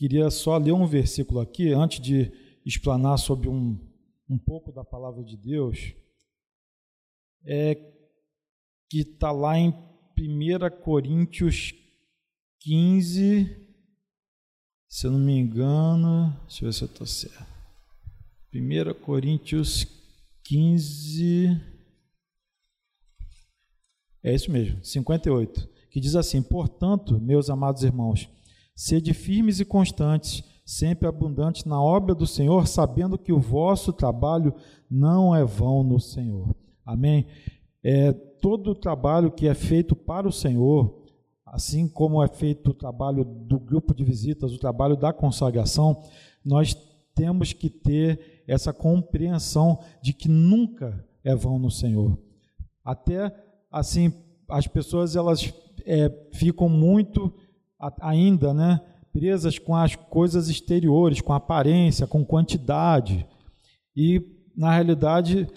queria 0.00 0.30
só 0.30 0.56
ler 0.56 0.72
um 0.72 0.86
versículo 0.86 1.40
aqui, 1.40 1.74
antes 1.74 2.00
de 2.00 2.32
explanar 2.64 3.18
sobre 3.18 3.50
um, 3.50 3.78
um 4.30 4.38
pouco 4.38 4.72
da 4.72 4.82
palavra 4.82 5.22
de 5.22 5.36
Deus, 5.36 5.92
é 7.44 7.74
que 8.88 9.00
está 9.00 9.30
lá 9.30 9.58
em 9.58 9.68
1 10.18 10.82
Coríntios 10.82 11.74
15, 12.60 13.44
se 14.88 15.06
eu 15.06 15.10
não 15.10 15.18
me 15.18 15.34
engano, 15.34 16.34
deixa 16.46 16.64
eu 16.64 16.68
ver 16.68 16.72
se 16.72 16.82
eu 16.82 16.86
estou 16.86 17.06
certo. 17.06 17.50
1 18.54 18.94
Coríntios 19.04 19.86
15, 20.44 21.60
é 24.24 24.34
isso 24.34 24.50
mesmo, 24.50 24.82
58, 24.82 25.68
que 25.90 26.00
diz 26.00 26.16
assim: 26.16 26.42
Portanto, 26.42 27.20
meus 27.20 27.50
amados 27.50 27.82
irmãos, 27.82 28.26
sede 28.80 29.12
firmes 29.12 29.60
e 29.60 29.64
constantes, 29.66 30.42
sempre 30.64 31.06
abundantes 31.06 31.66
na 31.66 31.78
obra 31.82 32.14
do 32.14 32.26
Senhor, 32.26 32.66
sabendo 32.66 33.18
que 33.18 33.30
o 33.30 33.38
vosso 33.38 33.92
trabalho 33.92 34.54
não 34.90 35.36
é 35.36 35.44
vão 35.44 35.84
no 35.84 36.00
Senhor. 36.00 36.56
Amém? 36.82 37.26
É, 37.84 38.10
todo 38.10 38.70
o 38.70 38.74
trabalho 38.74 39.30
que 39.30 39.46
é 39.46 39.52
feito 39.52 39.94
para 39.94 40.26
o 40.26 40.32
Senhor, 40.32 41.04
assim 41.44 41.86
como 41.86 42.22
é 42.22 42.26
feito 42.26 42.70
o 42.70 42.74
trabalho 42.74 43.22
do 43.22 43.60
grupo 43.60 43.94
de 43.94 44.02
visitas, 44.02 44.50
o 44.50 44.58
trabalho 44.58 44.96
da 44.96 45.12
consagração, 45.12 46.02
nós 46.42 46.74
temos 47.14 47.52
que 47.52 47.68
ter 47.68 48.42
essa 48.48 48.72
compreensão 48.72 49.78
de 50.02 50.14
que 50.14 50.26
nunca 50.26 51.06
é 51.22 51.34
vão 51.34 51.58
no 51.58 51.70
Senhor. 51.70 52.18
Até 52.82 53.30
assim, 53.70 54.10
as 54.48 54.66
pessoas 54.66 55.16
elas 55.16 55.52
é, 55.84 56.10
ficam 56.32 56.66
muito 56.66 57.30
ainda, 58.00 58.52
né, 58.52 58.80
presas 59.12 59.58
com 59.58 59.74
as 59.74 59.96
coisas 59.96 60.48
exteriores, 60.48 61.20
com 61.20 61.32
aparência, 61.32 62.06
com 62.06 62.24
quantidade. 62.24 63.26
E 63.96 64.22
na 64.56 64.72
realidade, 64.72 65.48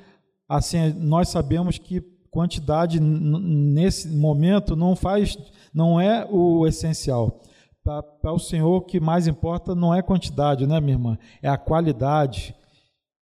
assim, 0.48 0.94
nós 0.94 1.30
sabemos 1.30 1.78
que 1.78 2.02
quantidade 2.32 3.00
nesse 3.00 4.08
momento 4.08 4.76
não 4.76 4.96
faz 4.96 5.38
não 5.74 6.00
é 6.00 6.26
o 6.30 6.66
essencial. 6.68 7.42
Para 7.84 8.32
o 8.32 8.40
Senhor, 8.40 8.78
o 8.78 8.82
que 8.82 9.00
mais 9.00 9.28
importa 9.28 9.76
não 9.76 9.94
é 9.94 10.02
quantidade, 10.02 10.66
né, 10.66 10.80
minha 10.80 10.94
irmã? 10.94 11.18
É 11.42 11.50
a 11.50 11.58
qualidade. 11.58 12.56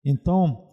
Então, 0.05 0.65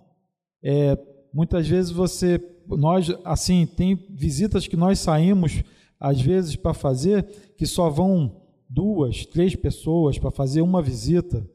é, 0.63 0.97
muitas 1.33 1.67
vezes 1.67 1.91
você, 1.91 2.41
nós, 2.67 3.09
assim, 3.23 3.65
tem 3.65 3.95
visitas 4.09 4.67
que 4.67 4.75
nós 4.75 4.99
saímos, 4.99 5.63
às 5.99 6.21
vezes, 6.21 6.55
para 6.55 6.73
fazer, 6.73 7.23
que 7.57 7.65
só 7.65 7.89
vão 7.89 8.41
duas, 8.69 9.25
três 9.25 9.55
pessoas 9.55 10.17
para 10.17 10.31
fazer 10.31 10.61
uma 10.61 10.81
visita. 10.81 11.45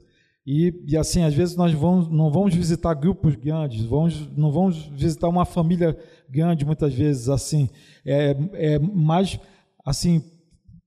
E, 0.45 0.75
e, 0.87 0.97
assim, 0.97 1.23
às 1.23 1.35
vezes 1.35 1.57
nós 1.57 1.73
vamos, 1.73 2.09
não 2.09 2.31
vamos 2.31 2.55
visitar 2.55 2.95
grupos 2.95 3.37
grandes, 3.37 3.85
vamos, 3.85 4.29
não 4.37 4.51
vamos 4.51 4.87
visitar 4.87 5.29
uma 5.29 5.45
família 5.45 5.97
grande, 6.29 6.65
muitas 6.65 6.93
vezes, 6.93 7.29
assim. 7.29 7.69
É, 8.05 8.37
é 8.55 8.79
mais 8.79 9.39
assim, 9.85 10.23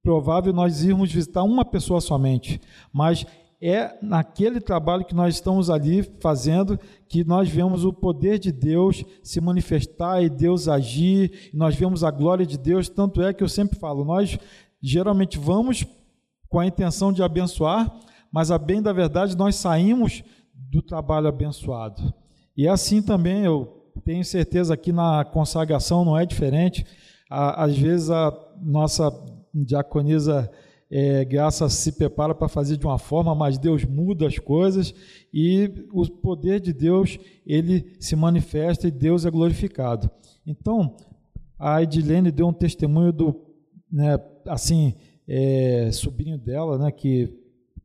provável 0.02 0.54
nós 0.54 0.84
irmos 0.84 1.12
visitar 1.12 1.44
uma 1.44 1.66
pessoa 1.66 2.00
somente, 2.00 2.62
mas 2.92 3.26
é 3.62 3.98
naquele 4.02 4.60
trabalho 4.60 5.06
que 5.06 5.16
nós 5.16 5.36
estamos 5.36 5.70
ali 5.70 6.04
fazendo 6.20 6.80
que 7.08 7.24
nós 7.24 7.50
vemos 7.50 7.86
o 7.86 7.94
poder 7.94 8.40
de 8.40 8.52
Deus 8.52 9.04
se 9.24 9.40
manifestar 9.40 10.22
e 10.24 10.30
Deus 10.30 10.68
agir, 10.68 11.52
nós 11.54 11.76
vemos 11.76 12.04
a 12.04 12.12
glória 12.12 12.46
de 12.46 12.58
Deus, 12.58 12.90
tanto 12.90 13.22
é 13.22 13.34
que 13.34 13.44
eu 13.44 13.50
sempre 13.50 13.80
falo, 13.80 14.04
nós 14.04 14.38
geralmente 14.82 15.38
vamos 15.38 15.86
com 16.50 16.60
a 16.60 16.66
intenção 16.66 17.12
de 17.12 17.24
abençoar, 17.24 17.94
mas 18.32 18.52
a 18.52 18.58
bem 18.58 18.82
da 18.82 18.94
verdade 18.94 19.38
nós 19.38 19.56
saímos 19.56 20.24
do 20.54 20.82
trabalho 20.82 21.28
abençoado. 21.28 22.14
E 22.58 22.68
é 22.68 22.70
assim 22.70 23.02
também 23.02 23.44
eu 23.44 23.92
tenho 24.04 24.24
certeza 24.24 24.76
que 24.76 24.92
na 24.92 25.24
consagração 25.24 26.04
não 26.04 26.18
é 26.18 26.26
diferente 26.26 26.86
às 27.30 27.78
vezes 27.78 28.10
a 28.10 28.34
nossa 28.62 29.12
diaconisa 29.54 30.50
é, 30.98 31.26
Graça 31.26 31.68
se 31.68 31.92
prepara 31.92 32.34
para 32.34 32.48
fazer 32.48 32.78
de 32.78 32.86
uma 32.86 32.98
forma, 32.98 33.36
mas 33.36 33.58
Deus 33.58 33.84
muda 33.84 34.26
as 34.26 34.40
coisas 34.40 34.96
e 35.34 35.70
o 35.92 36.10
poder 36.10 36.62
de 36.62 36.72
Deus 36.72 37.20
ele 37.46 37.94
se 38.00 38.16
manifesta 38.16 38.88
e 38.88 38.92
Deus 38.92 39.26
é 39.26 39.30
glorificado. 39.30 40.10
Então, 40.48 40.96
a 41.60 41.84
Edilene 41.84 42.32
deu 42.32 42.48
um 42.48 42.54
testemunho 42.54 43.12
do, 43.12 43.36
né, 43.92 44.18
assim, 44.48 44.94
é, 45.28 45.90
sobrinho 45.92 46.38
dela, 46.38 46.78
né, 46.78 46.90
que 46.94 47.30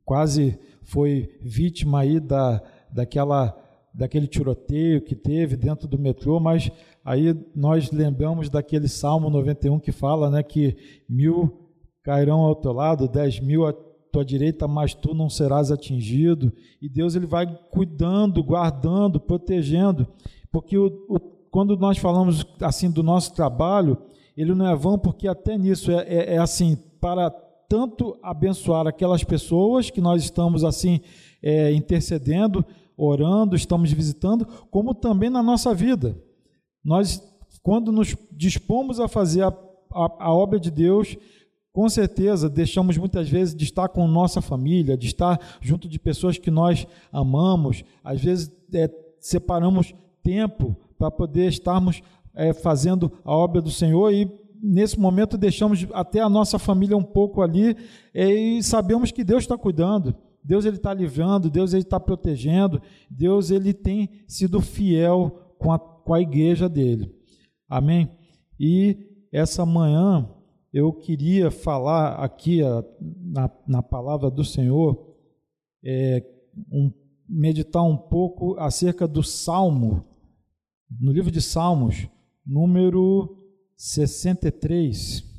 quase 0.05 0.57
foi 0.81 1.37
vítima 1.41 1.99
aí 1.99 2.17
da, 2.17 2.63
daquela, 2.93 3.53
daquele 3.93 4.25
tiroteio 4.25 5.01
que 5.01 5.15
teve 5.15 5.57
dentro 5.57 5.85
do 5.85 5.99
metrô, 5.99 6.39
mas 6.39 6.71
Aí 7.03 7.35
nós 7.55 7.91
lembramos 7.91 8.47
daquele 8.47 8.87
Salmo 8.87 9.29
91 9.29 9.79
que 9.79 9.91
fala 9.91 10.29
né, 10.29 10.43
que 10.43 10.77
mil 11.09 11.60
cairão 12.03 12.39
ao 12.41 12.55
teu 12.55 12.71
lado, 12.71 13.07
dez 13.07 13.39
mil 13.39 13.65
à 13.65 13.73
tua 14.11 14.25
direita, 14.25 14.67
mas 14.67 14.93
tu 14.93 15.13
não 15.13 15.29
serás 15.29 15.71
atingido. 15.71 16.51
E 16.81 16.89
Deus 16.89 17.15
ele 17.15 17.25
vai 17.25 17.47
cuidando, 17.71 18.43
guardando, 18.43 19.19
protegendo, 19.19 20.07
porque 20.51 20.77
o, 20.77 20.87
o, 21.09 21.19
quando 21.49 21.77
nós 21.77 21.97
falamos 21.97 22.45
assim 22.61 22.91
do 22.91 23.01
nosso 23.01 23.33
trabalho, 23.33 23.97
ele 24.35 24.53
não 24.53 24.67
é 24.67 24.75
vão, 24.75 24.97
porque 24.97 25.27
até 25.27 25.57
nisso 25.57 25.91
é, 25.91 26.03
é, 26.07 26.35
é 26.35 26.37
assim, 26.37 26.77
para 26.99 27.29
tanto 27.69 28.17
abençoar 28.21 28.87
aquelas 28.87 29.23
pessoas 29.23 29.89
que 29.89 30.01
nós 30.01 30.23
estamos 30.23 30.63
assim 30.63 30.99
é, 31.41 31.71
intercedendo, 31.71 32.65
orando, 32.97 33.55
estamos 33.55 33.91
visitando, 33.91 34.45
como 34.69 34.93
também 34.93 35.29
na 35.29 35.41
nossa 35.41 35.73
vida. 35.73 36.17
Nós, 36.83 37.21
quando 37.63 37.91
nos 37.91 38.15
dispomos 38.31 38.99
a 38.99 39.07
fazer 39.07 39.43
a, 39.43 39.47
a, 39.93 40.25
a 40.25 40.33
obra 40.33 40.59
de 40.59 40.69
Deus, 40.69 41.15
com 41.73 41.87
certeza 41.89 42.49
deixamos 42.49 42.97
muitas 42.97 43.29
vezes 43.29 43.55
de 43.55 43.63
estar 43.63 43.87
com 43.89 44.07
nossa 44.07 44.41
família, 44.41 44.97
de 44.97 45.07
estar 45.07 45.39
junto 45.61 45.87
de 45.87 45.99
pessoas 45.99 46.37
que 46.37 46.51
nós 46.51 46.85
amamos, 47.11 47.83
às 48.03 48.21
vezes 48.21 48.51
é, 48.73 48.89
separamos 49.19 49.93
tempo 50.23 50.75
para 50.97 51.09
poder 51.09 51.47
estarmos 51.47 52.01
é, 52.35 52.53
fazendo 52.53 53.11
a 53.23 53.35
obra 53.35 53.61
do 53.61 53.71
Senhor 53.71 54.11
e 54.11 54.29
nesse 54.61 54.99
momento 54.99 55.37
deixamos 55.37 55.87
até 55.93 56.19
a 56.19 56.29
nossa 56.29 56.59
família 56.59 56.95
um 56.95 57.03
pouco 57.03 57.41
ali 57.41 57.75
é, 58.13 58.29
e 58.29 58.61
sabemos 58.61 59.11
que 59.11 59.23
Deus 59.23 59.43
está 59.43 59.57
cuidando, 59.57 60.15
Deus 60.43 60.65
ele 60.65 60.77
está 60.77 60.93
livrando, 60.93 61.49
Deus 61.49 61.73
ele 61.73 61.83
está 61.83 61.99
protegendo, 61.99 62.81
Deus 63.09 63.49
ele 63.49 63.73
tem 63.73 64.09
sido 64.27 64.61
fiel 64.61 65.55
com 65.57 65.71
a 65.71 65.79
com 66.03 66.13
a 66.13 66.21
igreja 66.21 66.67
dele. 66.67 67.13
Amém? 67.69 68.09
E 68.59 68.97
essa 69.31 69.65
manhã 69.65 70.29
eu 70.73 70.93
queria 70.93 71.51
falar 71.51 72.23
aqui 72.23 72.63
a, 72.63 72.83
na, 72.99 73.51
na 73.67 73.83
palavra 73.83 74.29
do 74.31 74.43
Senhor, 74.43 75.15
é, 75.83 76.23
um, 76.71 76.91
meditar 77.27 77.83
um 77.83 77.97
pouco 77.97 78.57
acerca 78.57 79.07
do 79.07 79.21
Salmo, 79.21 80.05
no 80.89 81.11
livro 81.11 81.31
de 81.31 81.41
Salmos, 81.41 82.07
número 82.45 83.37
63. 83.75 85.29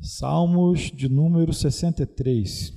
Salmos 0.00 0.90
de 0.90 1.08
número 1.08 1.52
63. 1.52 2.72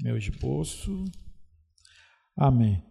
Meu 0.00 0.16
esboço. 0.16 1.04
Amém. 2.36 2.82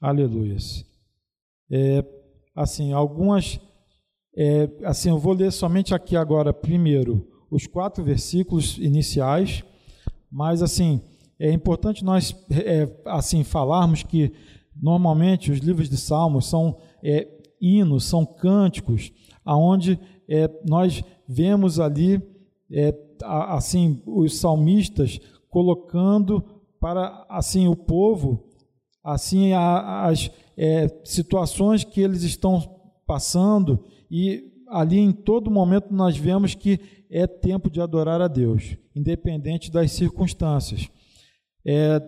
Aleluias. 0.00 0.84
É, 1.70 2.04
assim, 2.54 2.92
algumas. 2.92 3.60
É, 4.36 4.68
assim, 4.84 5.10
eu 5.10 5.18
vou 5.18 5.32
ler 5.32 5.50
somente 5.50 5.94
aqui 5.94 6.16
agora, 6.16 6.52
primeiro, 6.52 7.26
os 7.50 7.66
quatro 7.66 8.04
versículos 8.04 8.76
iniciais, 8.78 9.64
mas 10.30 10.62
assim, 10.62 11.00
é 11.38 11.50
importante 11.52 12.04
nós 12.04 12.34
é, 12.50 12.88
assim 13.06 13.44
falarmos 13.44 14.02
que 14.02 14.32
normalmente 14.74 15.50
os 15.50 15.58
livros 15.58 15.88
de 15.88 15.96
Salmos 15.96 16.46
são 16.46 16.78
é, 17.02 17.28
hinos, 17.60 18.04
são 18.04 18.24
cânticos, 18.24 19.12
aonde 19.44 19.98
é, 20.28 20.50
nós 20.68 21.02
vemos 21.28 21.78
ali 21.80 22.22
é, 22.70 22.94
assim 23.22 24.02
os 24.06 24.38
salmistas 24.38 25.20
colocando 25.48 26.44
para 26.80 27.24
assim 27.28 27.68
o 27.68 27.76
povo, 27.76 28.44
assim 29.02 29.52
as 29.52 30.30
é, 30.56 30.88
situações 31.04 31.84
que 31.84 32.00
eles 32.00 32.22
estão 32.22 32.60
passando 33.06 33.84
e 34.10 34.52
ali 34.68 34.98
em 34.98 35.12
todo 35.12 35.50
momento 35.50 35.92
nós 35.92 36.16
vemos 36.16 36.54
que 36.54 36.80
é 37.10 37.26
tempo 37.26 37.70
de 37.70 37.80
adorar 37.80 38.20
a 38.20 38.28
Deus, 38.28 38.76
independente 38.94 39.70
das 39.70 39.92
circunstâncias. 39.92 40.88
É, 41.64 42.00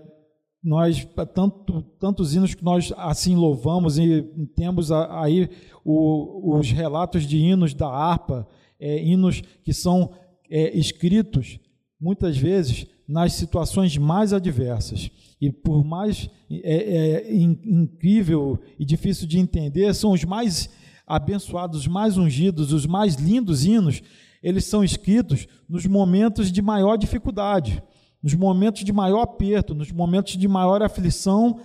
nós 0.63 1.07
tanto, 1.35 1.83
tantos 2.01 2.35
hinos 2.35 2.55
que 2.55 2.65
nós 2.65 2.93
assim 2.97 3.37
louvamos 3.37 3.99
e 3.99 4.23
temos 4.57 4.91
aí 4.91 5.49
o, 5.85 6.59
os 6.59 6.71
relatos 6.71 7.25
de 7.25 7.39
hinos 7.39 7.75
da 7.75 7.89
harpa 7.89 8.47
é, 8.81 9.03
hinos 9.03 9.41
que 9.65 9.73
são 9.73 10.11
é, 10.51 10.77
escritos 10.77 11.61
muitas 12.01 12.37
vezes 12.37 12.87
nas 13.09 13.33
situações 13.33 13.97
mais 13.97 14.35
adversas. 14.35 15.11
E 15.41 15.51
por 15.51 15.83
mais 15.83 16.29
é, 16.51 16.77
é, 16.77 17.35
incrível 17.35 18.61
e 18.79 18.85
difícil 18.85 19.27
de 19.27 19.39
entender, 19.39 19.95
são 19.95 20.13
os 20.13 20.25
mais 20.25 20.69
abençoados, 21.07 21.81
os 21.81 21.87
mais 21.87 22.19
ungidos, 22.19 22.73
os 22.73 22.85
mais 22.85 23.15
lindos 23.15 23.65
hinos, 23.65 24.03
eles 24.43 24.67
são 24.67 24.85
escritos 24.85 25.49
nos 25.67 25.87
momentos 25.87 26.53
de 26.53 26.61
maior 26.61 26.97
dificuldade, 26.97 27.83
nos 28.23 28.35
momentos 28.35 28.85
de 28.85 28.93
maior 28.93 29.23
aperto, 29.23 29.75
nos 29.75 29.91
momentos 29.91 30.37
de 30.37 30.47
maior 30.47 30.83
aflição. 30.83 31.61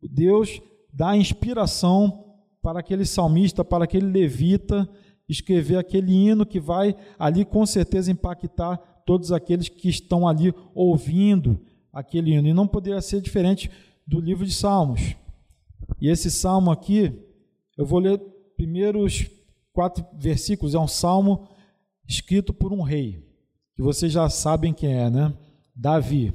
Deus 0.00 0.60
dá 0.92 1.16
inspiração 1.16 2.24
para 2.62 2.80
aquele 2.80 3.04
salmista, 3.04 3.64
para 3.64 3.84
aquele 3.84 4.06
levita, 4.06 4.88
escrever 5.28 5.76
aquele 5.76 6.12
hino 6.12 6.46
que 6.46 6.60
vai 6.60 6.94
ali 7.18 7.44
com 7.44 7.66
certeza 7.66 8.12
impactar 8.12 8.80
todos 9.06 9.32
aqueles 9.32 9.68
que 9.68 9.88
estão 9.88 10.28
ali 10.28 10.52
ouvindo 10.74 11.58
aquele 11.92 12.32
hino. 12.32 12.48
E 12.48 12.52
não 12.52 12.66
poderia 12.66 13.00
ser 13.00 13.22
diferente 13.22 13.70
do 14.06 14.20
livro 14.20 14.44
de 14.44 14.52
Salmos. 14.52 15.16
E 16.00 16.08
esse 16.08 16.30
salmo 16.30 16.70
aqui, 16.70 17.12
eu 17.78 17.86
vou 17.86 18.00
ler 18.00 18.18
primeiros 18.56 19.30
quatro 19.72 20.04
versículos, 20.18 20.74
é 20.74 20.78
um 20.78 20.88
salmo 20.88 21.48
escrito 22.08 22.52
por 22.52 22.72
um 22.72 22.82
rei, 22.82 23.24
que 23.74 23.82
vocês 23.82 24.12
já 24.12 24.28
sabem 24.28 24.72
quem 24.72 24.92
é, 24.92 25.08
né? 25.08 25.36
Davi. 25.74 26.34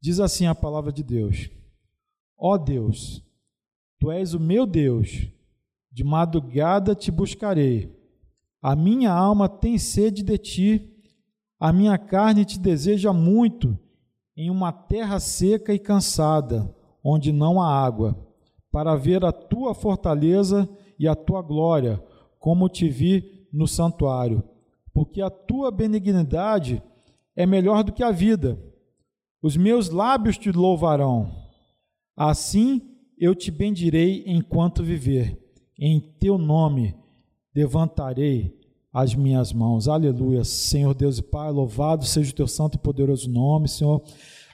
Diz 0.00 0.18
assim 0.18 0.46
a 0.46 0.54
palavra 0.54 0.92
de 0.92 1.02
Deus: 1.02 1.48
Ó 2.36 2.54
oh 2.54 2.58
Deus, 2.58 3.22
tu 4.00 4.10
és 4.10 4.34
o 4.34 4.40
meu 4.40 4.66
Deus, 4.66 5.28
de 5.92 6.02
madrugada 6.02 6.94
te 6.94 7.10
buscarei. 7.10 7.94
A 8.60 8.74
minha 8.74 9.12
alma 9.12 9.48
tem 9.48 9.78
sede 9.78 10.22
de 10.22 10.38
ti 10.38 10.91
a 11.62 11.72
minha 11.72 11.96
carne 11.96 12.44
te 12.44 12.58
deseja 12.58 13.12
muito 13.12 13.78
em 14.36 14.50
uma 14.50 14.72
terra 14.72 15.20
seca 15.20 15.72
e 15.72 15.78
cansada, 15.78 16.74
onde 17.04 17.30
não 17.30 17.62
há 17.62 17.68
água, 17.72 18.18
para 18.72 18.96
ver 18.96 19.24
a 19.24 19.30
tua 19.30 19.72
fortaleza 19.72 20.68
e 20.98 21.06
a 21.06 21.14
tua 21.14 21.40
glória, 21.40 22.02
como 22.40 22.68
te 22.68 22.88
vi 22.88 23.46
no 23.52 23.68
santuário. 23.68 24.42
Porque 24.92 25.22
a 25.22 25.30
tua 25.30 25.70
benignidade 25.70 26.82
é 27.36 27.46
melhor 27.46 27.84
do 27.84 27.92
que 27.92 28.02
a 28.02 28.10
vida. 28.10 28.58
Os 29.40 29.56
meus 29.56 29.88
lábios 29.88 30.36
te 30.36 30.50
louvarão. 30.50 31.30
Assim 32.16 32.82
eu 33.16 33.36
te 33.36 33.52
bendirei 33.52 34.24
enquanto 34.26 34.82
viver. 34.82 35.38
Em 35.78 36.00
teu 36.00 36.36
nome 36.36 36.96
levantarei 37.54 38.61
as 38.92 39.14
minhas 39.14 39.52
mãos. 39.52 39.88
Aleluia. 39.88 40.44
Senhor 40.44 40.92
Deus 40.94 41.18
e 41.18 41.22
Pai, 41.22 41.50
louvado 41.50 42.04
seja 42.04 42.30
o 42.30 42.34
teu 42.34 42.46
santo 42.46 42.74
e 42.74 42.78
poderoso 42.78 43.30
nome, 43.30 43.68
Senhor. 43.68 44.02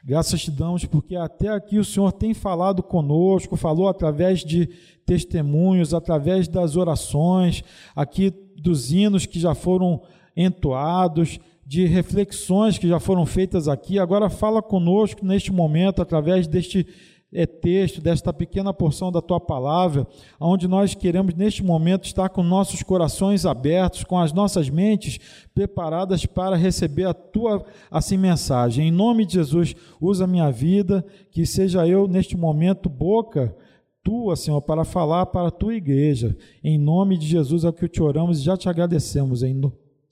Graças 0.04 0.42
te 0.42 0.50
damos 0.50 0.84
porque 0.84 1.16
até 1.16 1.48
aqui 1.48 1.78
o 1.78 1.84
Senhor 1.84 2.12
tem 2.12 2.32
falado 2.32 2.82
conosco, 2.82 3.56
falou 3.56 3.88
através 3.88 4.44
de 4.44 4.68
testemunhos, 5.04 5.92
através 5.92 6.46
das 6.46 6.76
orações, 6.76 7.64
aqui 7.96 8.32
dos 8.56 8.92
hinos 8.92 9.26
que 9.26 9.40
já 9.40 9.54
foram 9.54 10.00
entoados, 10.36 11.40
de 11.66 11.84
reflexões 11.84 12.78
que 12.78 12.88
já 12.88 13.00
foram 13.00 13.26
feitas 13.26 13.66
aqui. 13.66 13.98
Agora 13.98 14.30
fala 14.30 14.62
conosco 14.62 15.26
neste 15.26 15.52
momento 15.52 16.00
através 16.00 16.46
deste 16.46 16.86
é, 17.32 17.46
texto, 17.46 18.00
desta 18.00 18.32
pequena 18.32 18.72
porção 18.72 19.12
da 19.12 19.20
tua 19.20 19.38
palavra, 19.38 20.06
onde 20.40 20.66
nós 20.66 20.94
queremos 20.94 21.34
neste 21.34 21.62
momento 21.62 22.04
estar 22.04 22.28
com 22.30 22.42
nossos 22.42 22.82
corações 22.82 23.44
abertos, 23.44 24.04
com 24.04 24.18
as 24.18 24.32
nossas 24.32 24.70
mentes 24.70 25.18
preparadas 25.54 26.24
para 26.24 26.56
receber 26.56 27.04
a 27.04 27.14
tua 27.14 27.64
assim 27.90 28.16
mensagem. 28.16 28.88
Em 28.88 28.90
nome 28.90 29.26
de 29.26 29.34
Jesus, 29.34 29.74
usa 30.00 30.26
minha 30.26 30.50
vida, 30.50 31.04
que 31.30 31.44
seja 31.44 31.86
eu 31.86 32.08
neste 32.08 32.36
momento 32.36 32.88
boca 32.88 33.54
tua, 34.02 34.36
Senhor, 34.36 34.62
para 34.62 34.86
falar 34.86 35.26
para 35.26 35.48
a 35.48 35.50
tua 35.50 35.74
igreja. 35.74 36.34
Em 36.64 36.78
nome 36.78 37.18
de 37.18 37.26
Jesus 37.26 37.64
é 37.64 37.68
o 37.68 37.72
que 37.72 37.86
te 37.88 38.02
oramos 38.02 38.38
e 38.38 38.42
já 38.42 38.56
te 38.56 38.66
agradecemos 38.66 39.42
em 39.42 39.60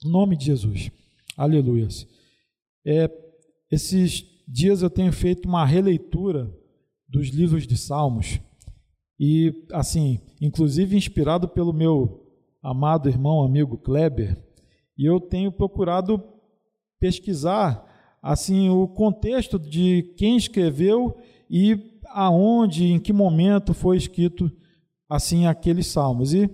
nome 0.03 0.35
de 0.35 0.45
Jesus. 0.45 0.91
Aleluias. 1.35 2.07
É, 2.85 3.09
esses 3.71 4.23
dias 4.47 4.83
eu 4.83 4.89
tenho 4.89 5.11
feito 5.11 5.47
uma 5.47 5.65
releitura 5.65 6.47
dos 7.07 7.29
livros 7.29 7.65
de 7.65 7.77
Salmos. 7.77 8.39
E, 9.19 9.65
assim, 9.71 10.19
inclusive 10.41 10.95
inspirado 10.95 11.47
pelo 11.47 11.73
meu 11.73 12.23
amado 12.61 13.09
irmão, 13.09 13.43
amigo 13.43 13.77
Kleber, 13.77 14.37
e 14.97 15.05
eu 15.05 15.19
tenho 15.19 15.51
procurado 15.51 16.21
pesquisar, 16.99 17.85
assim, 18.21 18.69
o 18.69 18.87
contexto 18.87 19.57
de 19.59 20.13
quem 20.17 20.37
escreveu 20.37 21.17
e 21.49 21.99
aonde, 22.09 22.85
em 22.85 22.99
que 22.99 23.13
momento 23.13 23.73
foi 23.73 23.97
escrito, 23.97 24.51
assim, 25.09 25.45
aqueles 25.45 25.87
salmos. 25.87 26.33
E 26.33 26.49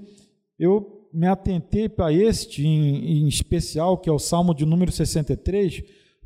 eu 0.60 1.08
me 1.14 1.28
atentei 1.28 1.88
para 1.88 2.12
este 2.12 2.66
em, 2.66 3.24
em, 3.24 3.28
especial, 3.28 3.98
que 3.98 4.10
é 4.10 4.12
o 4.12 4.20
Salmo 4.20 4.54
de 4.54 4.66
número 4.66 4.92
63, 4.92 5.84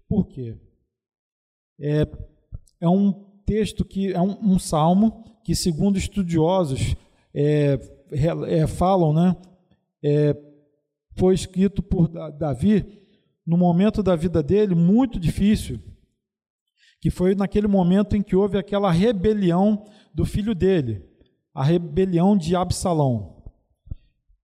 por 0.07 0.27
quê? 0.27 0.57
É, 1.79 2.07
é 2.81 2.89
um 2.89 3.26
texto 3.47 3.85
que 3.85 4.11
é 4.11 4.21
um, 4.21 4.37
um 4.43 4.59
salmo 4.59 5.23
que, 5.43 5.55
segundo 5.55 5.97
estudiosos 5.97 6.95
é, 7.33 7.79
é, 8.11 8.67
falam, 8.67 9.13
né, 9.13 9.35
é, 10.03 10.35
foi 11.15 11.33
escrito 11.33 11.81
por 11.81 12.09
Davi 12.37 12.85
no 13.45 13.57
momento 13.57 14.03
da 14.03 14.15
vida 14.17 14.43
dele 14.43 14.75
muito 14.75 15.17
difícil, 15.17 15.79
que 16.99 17.09
foi 17.09 17.33
naquele 17.33 17.67
momento 17.67 18.17
em 18.17 18.21
que 18.21 18.35
houve 18.35 18.57
aquela 18.57 18.91
rebelião 18.91 19.85
do 20.13 20.25
filho 20.25 20.53
dele, 20.53 21.01
a 21.53 21.63
rebelião 21.63 22.37
de 22.37 22.53
Absalão. 22.53 23.43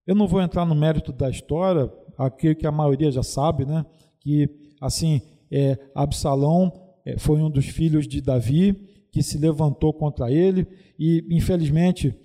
Eu 0.07 0.15
não 0.15 0.27
vou 0.27 0.41
entrar 0.41 0.65
no 0.65 0.75
mérito 0.75 1.11
da 1.11 1.29
história, 1.29 1.91
aquilo 2.17 2.55
que 2.55 2.65
a 2.65 2.71
maioria 2.71 3.11
já 3.11 3.23
sabe, 3.23 3.65
né? 3.65 3.85
Que 4.21 4.49
assim, 4.79 5.21
é, 5.51 5.77
Absalão 5.93 6.71
é, 7.05 7.17
foi 7.17 7.41
um 7.41 7.49
dos 7.49 7.65
filhos 7.65 8.07
de 8.07 8.21
Davi 8.21 8.92
que 9.13 9.21
se 9.21 9.37
levantou 9.37 9.93
contra 9.93 10.31
ele, 10.31 10.67
e 10.97 11.23
infelizmente 11.29 12.17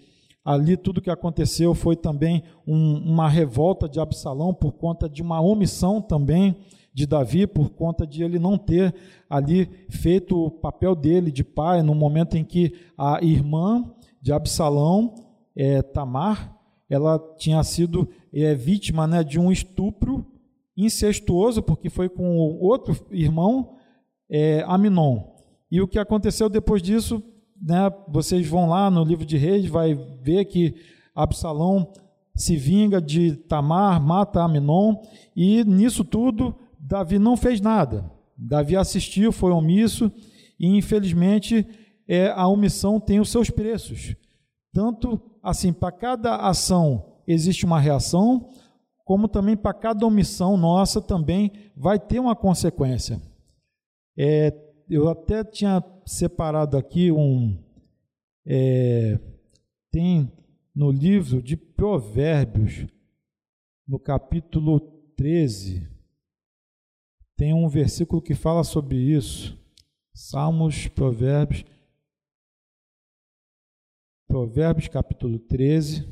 ali 0.43 0.75
tudo 0.75 1.03
que 1.03 1.11
aconteceu 1.11 1.75
foi 1.75 1.95
também 1.95 2.43
um, 2.67 2.97
uma 2.97 3.29
revolta 3.29 3.87
de 3.87 4.01
Absalão 4.01 4.55
por 4.55 4.73
conta 4.73 5.07
de 5.07 5.21
uma 5.21 5.39
omissão 5.39 6.01
também 6.01 6.57
de 6.95 7.07
Davi, 7.07 7.47
por 7.47 7.69
conta 7.69 8.07
de 8.07 8.25
ele 8.25 8.39
não 8.39 8.57
ter 8.57 8.95
ali 9.29 9.69
feito 9.91 10.47
o 10.47 10.51
papel 10.51 10.97
dele 10.97 11.31
de 11.31 11.45
pai, 11.45 11.83
no 11.83 11.95
momento 11.95 12.39
em 12.39 12.43
que 12.43 12.73
a 12.97 13.23
irmã 13.23 13.85
de 14.23 14.33
Absalão, 14.33 15.15
é, 15.55 15.83
Tamar, 15.83 16.57
ela 16.89 17.19
tinha 17.37 17.63
sido 17.63 18.09
é, 18.33 18.55
vítima 18.55 19.07
né, 19.07 19.23
de 19.23 19.39
um 19.39 19.53
estupro 19.53 20.27
incestuoso, 20.75 21.63
porque 21.63 21.91
foi 21.91 22.09
com 22.09 22.39
o 22.39 22.65
outro 22.65 22.97
irmão, 23.11 23.77
é, 24.31 24.65
Aminon. 24.67 25.38
E 25.71 25.81
o 25.81 25.89
que 25.89 25.99
aconteceu 25.99 26.49
depois 26.49 26.83
disso, 26.83 27.23
né, 27.61 27.91
vocês 28.09 28.47
vão 28.47 28.69
lá 28.69 28.91
no 28.91 29.05
livro 29.05 29.25
de 29.25 29.37
Reis, 29.37 29.67
vai 29.67 29.95
ver 30.23 30.47
que 30.47 30.75
Absalão 31.15 31.93
se 32.35 32.57
vinga 32.57 33.01
de 33.01 33.33
Tamar, 33.33 34.01
mata 34.01 34.43
Aminon, 34.43 34.97
e 35.37 35.65
nisso 35.65 36.05
tudo 36.05 36.55
Davi 36.79 37.19
não 37.19 37.37
fez 37.37 37.61
nada. 37.61 38.11
Davi 38.37 38.77
assistiu, 38.77 39.33
foi 39.33 39.51
omisso, 39.51 40.11
e 40.59 40.67
infelizmente 40.77 41.67
é, 42.07 42.31
a 42.31 42.47
omissão 42.47 43.01
tem 43.01 43.21
os 43.21 43.31
seus 43.31 43.51
preços. 43.51 44.15
Tanto 44.73 45.21
assim, 45.43 45.73
para 45.73 45.93
cada 45.93 46.37
ação 46.37 47.17
existe 47.27 47.67
uma 47.67 47.81
reação, 47.81 48.49
como 49.05 49.27
também 49.27 49.57
para 49.57 49.75
cada 49.75 50.07
omissão 50.07 50.57
nossa 50.57 51.01
também 51.01 51.51
vai 51.77 51.99
ter 51.99 52.21
uma 52.21 52.37
consequência. 52.37 53.21
É, 54.17 54.51
eu 54.89 55.09
até 55.09 55.45
tinha 55.45 55.83
separado 56.07 56.77
aqui 56.77 57.13
um. 57.13 57.59
É, 58.47 59.19
tem 59.91 60.33
no 60.75 60.91
livro 60.91 61.43
de 61.43 61.57
Provérbios, 61.57 62.87
no 63.87 63.99
capítulo 63.99 64.81
13, 65.17 65.89
tem 67.37 67.53
um 67.53 67.69
versículo 67.69 68.23
que 68.23 68.35
fala 68.35 68.65
sobre 68.65 68.97
isso. 68.97 69.57
Salmos, 70.15 70.89
Provérbios. 70.89 71.65
Provérbios, 74.27 74.89
capítulo 74.89 75.39
13, 75.39 76.07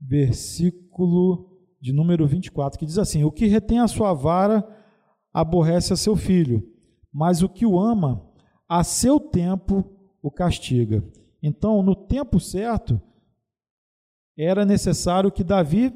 versículo 0.00 1.58
de 1.80 1.92
número 1.92 2.26
24, 2.26 2.78
que 2.78 2.86
diz 2.86 2.98
assim: 2.98 3.24
O 3.24 3.32
que 3.32 3.46
retém 3.46 3.80
a 3.80 3.88
sua 3.88 4.14
vara 4.14 4.62
aborrece 5.34 5.92
a 5.92 5.96
seu 5.96 6.14
filho, 6.14 6.64
mas 7.12 7.42
o 7.42 7.48
que 7.48 7.66
o 7.66 7.78
ama, 7.78 8.24
a 8.68 8.84
seu 8.84 9.18
tempo 9.18 9.84
o 10.22 10.30
castiga. 10.30 11.04
Então, 11.42 11.82
no 11.82 11.94
tempo 11.94 12.38
certo, 12.38 13.02
era 14.38 14.64
necessário 14.64 15.30
que 15.30 15.44
Davi 15.44 15.92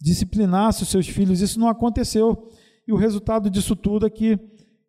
disciplinasse 0.00 0.82
os 0.82 0.88
seus 0.88 1.06
filhos. 1.06 1.40
Isso 1.40 1.60
não 1.60 1.68
aconteceu. 1.68 2.48
E 2.88 2.92
o 2.92 2.96
resultado 2.96 3.48
disso 3.48 3.76
tudo 3.76 4.06
é 4.06 4.10
que 4.10 4.38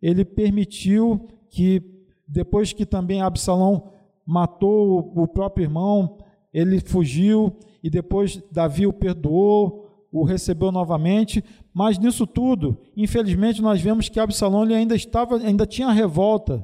ele 0.02 0.25
permitiu 0.25 1.28
que, 1.50 1.82
depois 2.28 2.74
que 2.74 2.86
também 2.86 3.22
Absalão 3.22 3.94
matou 4.25 5.13
o 5.16 5.28
próprio 5.28 5.66
irmão, 5.66 6.18
ele 6.54 6.80
fugiu 6.80 7.56
e 7.84 7.90
depois 7.90 8.42
Davi 8.52 8.88
o 8.88 8.94
perdoou, 8.94 9.83
o 10.13 10.24
recebeu 10.24 10.72
novamente, 10.72 11.43
mas 11.74 11.98
nisso 11.98 12.27
tudo, 12.27 12.77
infelizmente, 12.96 13.63
nós 13.63 13.82
vemos 13.82 14.08
que 14.08 14.20
Absalão 14.20 14.63
ele 14.63 14.75
ainda 14.75 14.96
estava, 14.96 15.38
ainda 15.38 15.65
tinha 15.65 15.89
revolta 15.89 16.63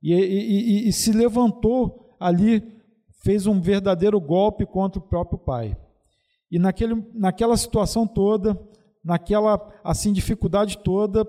e, 0.00 0.14
e, 0.14 0.84
e, 0.84 0.88
e 0.88 0.92
se 0.92 1.10
levantou 1.10 2.14
ali, 2.20 2.62
fez 3.24 3.48
um 3.48 3.60
verdadeiro 3.60 4.20
golpe 4.20 4.64
contra 4.64 5.00
o 5.00 5.04
próprio 5.04 5.36
pai. 5.36 5.76
E 6.48 6.56
naquele, 6.56 7.04
naquela 7.12 7.56
situação 7.56 8.06
toda, 8.06 8.56
naquela 9.04 9.60
assim 9.82 10.12
dificuldade 10.12 10.78
toda, 10.78 11.26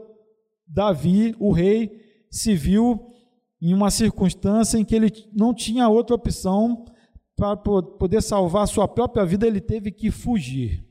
Davi, 0.67 1.35
o 1.39 1.51
rei, 1.51 1.99
se 2.29 2.53
viu 2.53 3.07
em 3.59 3.73
uma 3.73 3.89
circunstância 3.89 4.77
em 4.77 4.85
que 4.85 4.93
ele 4.93 5.11
não 5.33 5.51
tinha 5.51 5.89
outra 5.89 6.15
opção 6.15 6.85
para 7.35 7.57
poder 7.57 8.21
salvar 8.21 8.63
a 8.63 8.67
sua 8.67 8.87
própria 8.87 9.25
vida, 9.25 9.47
ele 9.47 9.59
teve 9.59 9.91
que 9.91 10.11
fugir. 10.11 10.84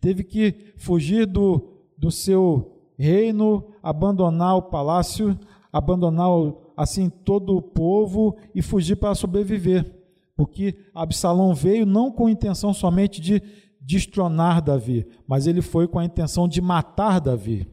Teve 0.00 0.24
que 0.24 0.74
fugir 0.76 1.26
do, 1.26 1.84
do 1.96 2.10
seu 2.10 2.92
reino, 2.98 3.72
abandonar 3.82 4.56
o 4.56 4.62
palácio, 4.62 5.38
abandonar 5.72 6.28
assim 6.76 7.08
todo 7.08 7.56
o 7.56 7.62
povo 7.62 8.36
e 8.54 8.62
fugir 8.62 8.96
para 8.96 9.14
sobreviver 9.14 9.96
porque 10.36 10.76
Absalão 10.94 11.54
veio 11.54 11.86
não 11.86 12.12
com 12.12 12.28
intenção 12.28 12.74
somente 12.74 13.20
de 13.20 13.42
destronar 13.80 14.62
Davi, 14.62 15.06
mas 15.26 15.46
ele 15.46 15.62
foi 15.62 15.88
com 15.88 15.98
a 15.98 16.04
intenção 16.04 16.46
de 16.46 16.60
matar 16.60 17.20
Davi. 17.20 17.66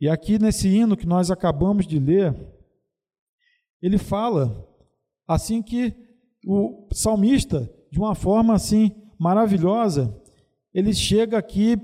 E 0.00 0.08
aqui 0.08 0.38
nesse 0.38 0.68
hino 0.68 0.96
que 0.96 1.06
nós 1.06 1.30
acabamos 1.30 1.86
de 1.86 1.98
ler, 1.98 2.36
ele 3.80 3.96
fala 3.96 4.68
assim 5.26 5.62
que 5.62 5.94
o 6.46 6.86
salmista, 6.92 7.72
de 7.90 7.98
uma 7.98 8.14
forma 8.14 8.52
assim 8.52 8.92
maravilhosa, 9.18 10.14
ele 10.74 10.92
chega 10.92 11.38
aqui 11.38 11.78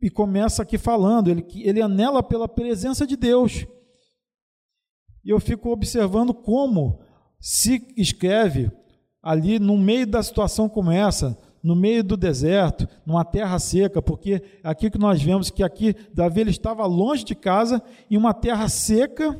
e 0.00 0.08
começa 0.08 0.62
aqui 0.62 0.78
falando, 0.78 1.28
ele, 1.28 1.44
ele 1.56 1.82
anela 1.82 2.22
pela 2.22 2.48
presença 2.48 3.06
de 3.06 3.16
Deus. 3.16 3.66
E 5.24 5.30
eu 5.30 5.40
fico 5.40 5.70
observando 5.70 6.32
como 6.32 7.00
se 7.38 7.86
escreve 7.96 8.70
ali 9.22 9.58
no 9.58 9.76
meio 9.76 10.06
da 10.06 10.22
situação 10.22 10.68
como 10.68 10.90
essa, 10.90 11.36
no 11.62 11.76
meio 11.76 12.02
do 12.02 12.16
deserto, 12.16 12.88
numa 13.04 13.24
terra 13.24 13.58
seca, 13.58 14.00
porque 14.00 14.42
aqui 14.64 14.90
que 14.90 14.98
nós 14.98 15.22
vemos 15.22 15.50
que 15.50 15.62
aqui 15.62 15.94
Davi 16.14 16.40
ele 16.40 16.50
estava 16.50 16.86
longe 16.86 17.22
de 17.22 17.34
casa, 17.34 17.82
em 18.10 18.16
uma 18.16 18.32
terra 18.32 18.68
seca, 18.68 19.38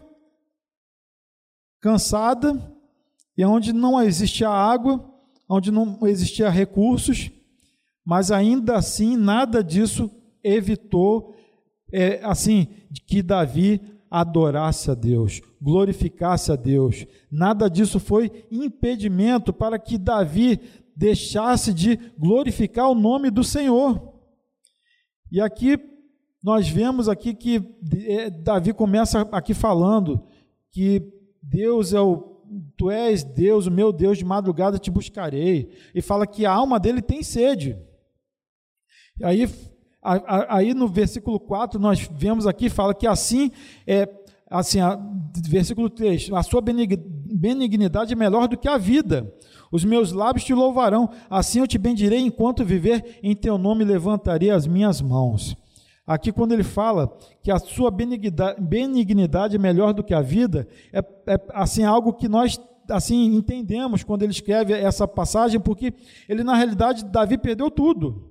cansada, 1.81 2.77
e 3.37 3.45
onde 3.45 3.73
não 3.73 4.03
existia 4.03 4.51
água, 4.51 5.03
onde 5.49 5.71
não 5.71 6.07
existia 6.07 6.51
recursos, 6.51 7.31
mas 8.05 8.31
ainda 8.31 8.77
assim 8.77 9.17
nada 9.17 9.63
disso 9.63 10.11
evitou, 10.43 11.35
é, 11.93 12.21
assim, 12.23 12.69
que 13.07 13.23
Davi 13.23 13.81
adorasse 14.11 14.91
a 14.91 14.95
Deus, 14.95 15.41
glorificasse 15.61 16.51
a 16.51 16.57
Deus. 16.57 17.07
Nada 17.31 17.69
disso 17.69 18.01
foi 18.01 18.47
impedimento 18.51 19.53
para 19.53 19.79
que 19.79 19.97
Davi 19.97 20.61
deixasse 20.97 21.73
de 21.73 21.97
glorificar 22.19 22.91
o 22.91 22.95
nome 22.95 23.31
do 23.31 23.45
Senhor. 23.45 24.15
E 25.31 25.41
aqui 25.41 25.79
nós 26.43 26.69
vemos 26.69 27.09
aqui 27.09 27.35
que 27.35 27.63
é, 28.07 28.31
Davi 28.31 28.73
começa 28.73 29.21
aqui 29.31 29.55
falando 29.55 30.27
que 30.73 31.03
Deus 31.43 31.93
é 31.93 32.01
o 32.01 32.29
tu 32.77 32.91
és 32.91 33.23
Deus, 33.23 33.67
o 33.67 33.71
meu 33.71 33.93
Deus, 33.93 34.19
de 34.19 34.25
madrugada 34.25 34.79
te 34.79 34.91
buscarei. 34.91 35.71
E 35.95 36.03
fala 36.03 36.27
que 36.27 36.45
a 36.45 36.53
alma 36.53 36.81
dele 36.81 37.01
tem 37.01 37.23
sede. 37.23 37.79
Aí 39.23 39.47
Aí 40.03 40.73
no 40.73 40.89
versículo 40.89 41.39
4 41.39 41.79
nós 41.79 42.09
vemos 42.17 42.47
aqui, 42.47 42.71
fala 42.71 42.95
que 42.95 43.07
assim, 43.07 43.51
é, 43.87 44.09
assim, 44.51 44.81
a, 44.81 44.99
versículo 45.47 45.91
3, 45.91 46.31
a 46.33 46.43
sua 46.43 46.63
benignidade 46.63 48.15
é 48.15 48.17
melhor 48.17 48.49
do 48.49 48.57
que 48.57 48.67
a 48.67 48.79
vida. 48.79 49.31
Os 49.71 49.85
meus 49.85 50.11
lábios 50.11 50.45
te 50.45 50.55
louvarão, 50.55 51.11
assim 51.29 51.61
eu 51.61 51.67
te 51.67 51.77
bendirei 51.77 52.19
enquanto 52.19 52.65
viver, 52.65 53.19
em 53.23 53.37
teu 53.37 53.59
nome 53.59 53.85
levantarei 53.85 54.51
as 54.51 54.67
minhas 54.67 55.03
mãos. 55.03 55.55
Aqui, 56.07 56.33
quando 56.33 56.53
ele 56.53 56.65
fala 56.65 57.15
que 57.43 57.53
a 57.53 57.59
sua 57.59 57.91
benignidade, 57.91 58.61
benignidade 58.61 59.57
é 59.57 59.59
melhor 59.59 59.93
do 59.93 60.03
que 60.03 60.15
a 60.15 60.23
vida, 60.23 60.67
é, 60.93 60.99
é 61.27 61.41
assim 61.53 61.85
algo 61.85 62.15
que 62.15 62.27
nós 62.27 62.59
assim 62.89 63.37
entendemos 63.37 64.03
quando 64.03 64.23
ele 64.23 64.33
escreve 64.33 64.73
essa 64.73 65.07
passagem, 65.07 65.61
porque 65.61 65.93
ele 66.29 66.43
na 66.43 66.57
realidade 66.57 67.05
Davi 67.05 67.37
perdeu 67.37 67.71
tudo. 67.71 68.30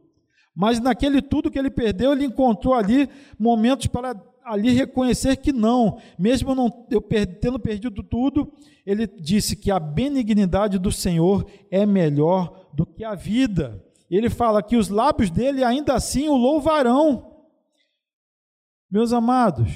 Mas 0.55 0.79
naquele 0.79 1.21
tudo 1.21 1.49
que 1.51 1.57
ele 1.57 1.69
perdeu, 1.69 2.11
ele 2.11 2.25
encontrou 2.25 2.73
ali 2.73 3.09
momentos 3.37 3.87
para 3.87 4.15
ali 4.43 4.71
reconhecer 4.71 5.37
que 5.37 5.53
não, 5.53 5.99
mesmo 6.17 6.55
não 6.55 6.87
eu 6.89 7.01
tendo 7.39 7.59
perdido 7.59 8.01
tudo, 8.01 8.51
ele 8.85 9.05
disse 9.05 9.55
que 9.55 9.69
a 9.69 9.79
benignidade 9.79 10.79
do 10.79 10.91
Senhor 10.91 11.45
é 11.69 11.85
melhor 11.85 12.69
do 12.73 12.85
que 12.85 13.03
a 13.03 13.13
vida. 13.13 13.83
Ele 14.09 14.29
fala 14.29 14.63
que 14.63 14.75
os 14.75 14.89
lábios 14.89 15.29
dele 15.29 15.63
ainda 15.63 15.93
assim 15.93 16.27
o 16.27 16.35
louvarão. 16.35 17.45
Meus 18.89 19.13
amados, 19.13 19.69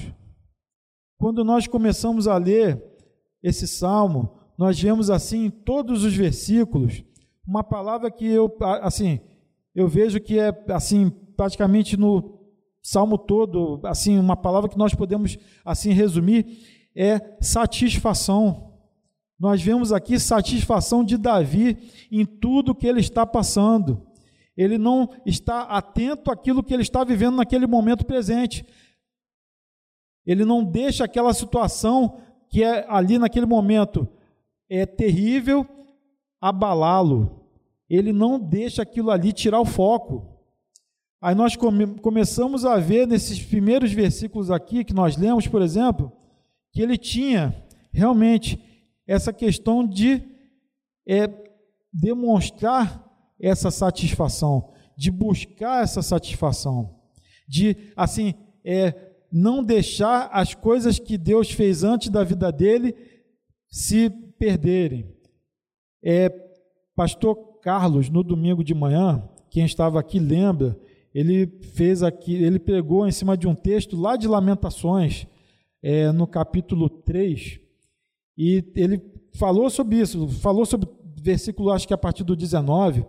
quando 1.16 1.44
nós 1.44 1.68
começamos 1.68 2.26
a 2.26 2.36
ler 2.36 2.82
esse 3.40 3.68
salmo, 3.68 4.36
nós 4.58 4.80
vemos 4.80 5.08
assim 5.08 5.44
em 5.44 5.50
todos 5.50 6.02
os 6.02 6.14
versículos 6.14 7.04
uma 7.46 7.62
palavra 7.62 8.10
que 8.10 8.26
eu 8.26 8.52
assim 8.82 9.20
eu 9.74 9.88
vejo 9.88 10.20
que 10.20 10.38
é 10.38 10.52
assim, 10.68 11.10
praticamente 11.36 11.96
no 11.96 12.38
salmo 12.82 13.18
todo, 13.18 13.80
assim, 13.84 14.18
uma 14.18 14.36
palavra 14.36 14.68
que 14.68 14.78
nós 14.78 14.94
podemos 14.94 15.36
assim 15.64 15.92
resumir 15.92 16.46
é 16.94 17.36
satisfação. 17.40 18.72
Nós 19.38 19.60
vemos 19.60 19.92
aqui 19.92 20.18
satisfação 20.18 21.02
de 21.02 21.16
Davi 21.16 21.90
em 22.10 22.24
tudo 22.24 22.74
que 22.74 22.86
ele 22.86 23.00
está 23.00 23.26
passando. 23.26 24.06
Ele 24.56 24.78
não 24.78 25.10
está 25.26 25.62
atento 25.62 26.30
àquilo 26.30 26.62
que 26.62 26.72
ele 26.72 26.82
está 26.82 27.02
vivendo 27.02 27.36
naquele 27.36 27.66
momento 27.66 28.06
presente. 28.06 28.64
Ele 30.24 30.44
não 30.44 30.62
deixa 30.64 31.04
aquela 31.04 31.34
situação 31.34 32.20
que 32.48 32.62
é 32.62 32.86
ali 32.88 33.18
naquele 33.18 33.46
momento 33.46 34.06
é 34.70 34.86
terrível 34.86 35.66
abalá-lo 36.40 37.43
ele 37.88 38.12
não 38.12 38.38
deixa 38.38 38.82
aquilo 38.82 39.10
ali 39.10 39.32
tirar 39.32 39.60
o 39.60 39.64
foco. 39.64 40.34
Aí 41.20 41.34
nós 41.34 41.56
come, 41.56 41.86
começamos 42.00 42.64
a 42.64 42.76
ver 42.78 43.06
nesses 43.06 43.42
primeiros 43.42 43.92
versículos 43.92 44.50
aqui 44.50 44.84
que 44.84 44.94
nós 44.94 45.16
lemos, 45.16 45.46
por 45.46 45.62
exemplo, 45.62 46.12
que 46.72 46.82
ele 46.82 46.98
tinha 46.98 47.54
realmente 47.92 48.58
essa 49.06 49.32
questão 49.32 49.86
de 49.86 50.22
é, 51.06 51.28
demonstrar 51.92 53.04
essa 53.40 53.70
satisfação, 53.70 54.72
de 54.96 55.10
buscar 55.10 55.82
essa 55.82 56.02
satisfação, 56.02 56.98
de 57.48 57.92
assim 57.96 58.34
é, 58.64 59.12
não 59.30 59.62
deixar 59.62 60.28
as 60.32 60.54
coisas 60.54 60.98
que 60.98 61.18
Deus 61.18 61.50
fez 61.50 61.84
antes 61.84 62.08
da 62.08 62.24
vida 62.24 62.50
dele 62.50 62.94
se 63.68 64.08
perderem. 64.38 65.12
É, 66.02 66.28
pastor 66.94 67.53
Carlos, 67.64 68.10
no 68.10 68.22
domingo 68.22 68.62
de 68.62 68.74
manhã, 68.74 69.26
quem 69.48 69.64
estava 69.64 69.98
aqui 69.98 70.18
lembra, 70.18 70.78
ele 71.14 71.46
fez 71.72 72.02
aqui, 72.02 72.34
ele 72.34 72.58
pregou 72.58 73.08
em 73.08 73.10
cima 73.10 73.38
de 73.38 73.48
um 73.48 73.54
texto 73.54 73.98
lá 73.98 74.16
de 74.16 74.28
Lamentações, 74.28 75.26
é, 75.82 76.12
no 76.12 76.26
capítulo 76.26 76.90
3, 76.90 77.58
e 78.36 78.62
ele 78.76 79.00
falou 79.32 79.70
sobre 79.70 79.96
isso, 79.96 80.28
falou 80.28 80.66
sobre 80.66 80.90
versículo, 81.18 81.70
acho 81.70 81.88
que 81.88 81.94
a 81.94 81.98
partir 81.98 82.22
do 82.22 82.36
19, 82.36 83.06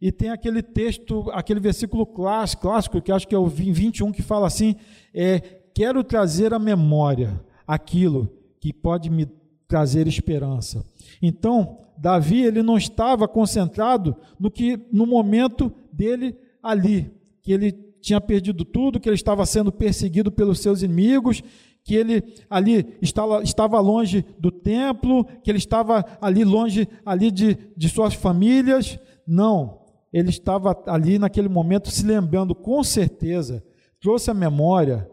e 0.00 0.10
tem 0.10 0.30
aquele 0.30 0.62
texto, 0.62 1.30
aquele 1.32 1.60
versículo 1.60 2.06
clássico, 2.06 3.02
que 3.02 3.12
acho 3.12 3.28
que 3.28 3.34
é 3.34 3.38
o 3.38 3.48
21, 3.48 4.12
que 4.12 4.22
fala 4.22 4.46
assim: 4.46 4.76
é, 5.12 5.40
Quero 5.74 6.02
trazer 6.02 6.54
à 6.54 6.58
memória 6.58 7.38
aquilo 7.66 8.32
que 8.58 8.72
pode 8.72 9.10
me 9.10 9.26
trazer 9.70 10.08
esperança. 10.08 10.84
Então, 11.22 11.78
Davi 11.96 12.42
ele 12.42 12.60
não 12.60 12.76
estava 12.76 13.28
concentrado 13.28 14.16
no 14.38 14.50
que 14.50 14.80
no 14.92 15.06
momento 15.06 15.72
dele 15.92 16.36
ali, 16.60 17.08
que 17.40 17.52
ele 17.52 17.70
tinha 18.00 18.20
perdido 18.20 18.64
tudo, 18.64 18.98
que 18.98 19.08
ele 19.08 19.14
estava 19.14 19.46
sendo 19.46 19.70
perseguido 19.70 20.32
pelos 20.32 20.58
seus 20.58 20.82
inimigos, 20.82 21.40
que 21.84 21.94
ele 21.94 22.20
ali 22.50 22.98
estava, 23.00 23.78
longe 23.78 24.24
do 24.40 24.50
templo, 24.50 25.24
que 25.42 25.50
ele 25.50 25.58
estava 25.58 26.04
ali 26.20 26.42
longe 26.42 26.88
ali 27.06 27.30
de, 27.30 27.56
de 27.76 27.88
suas 27.88 28.12
famílias. 28.12 28.98
Não. 29.24 29.78
ele 30.12 30.30
estava 30.30 30.76
ali 30.86 31.16
naquele 31.16 31.48
momento 31.48 31.88
se 31.90 32.04
lembrando 32.04 32.56
com 32.56 32.82
certeza, 32.82 33.62
trouxe 34.00 34.32
à 34.32 34.34
memória 34.34 35.08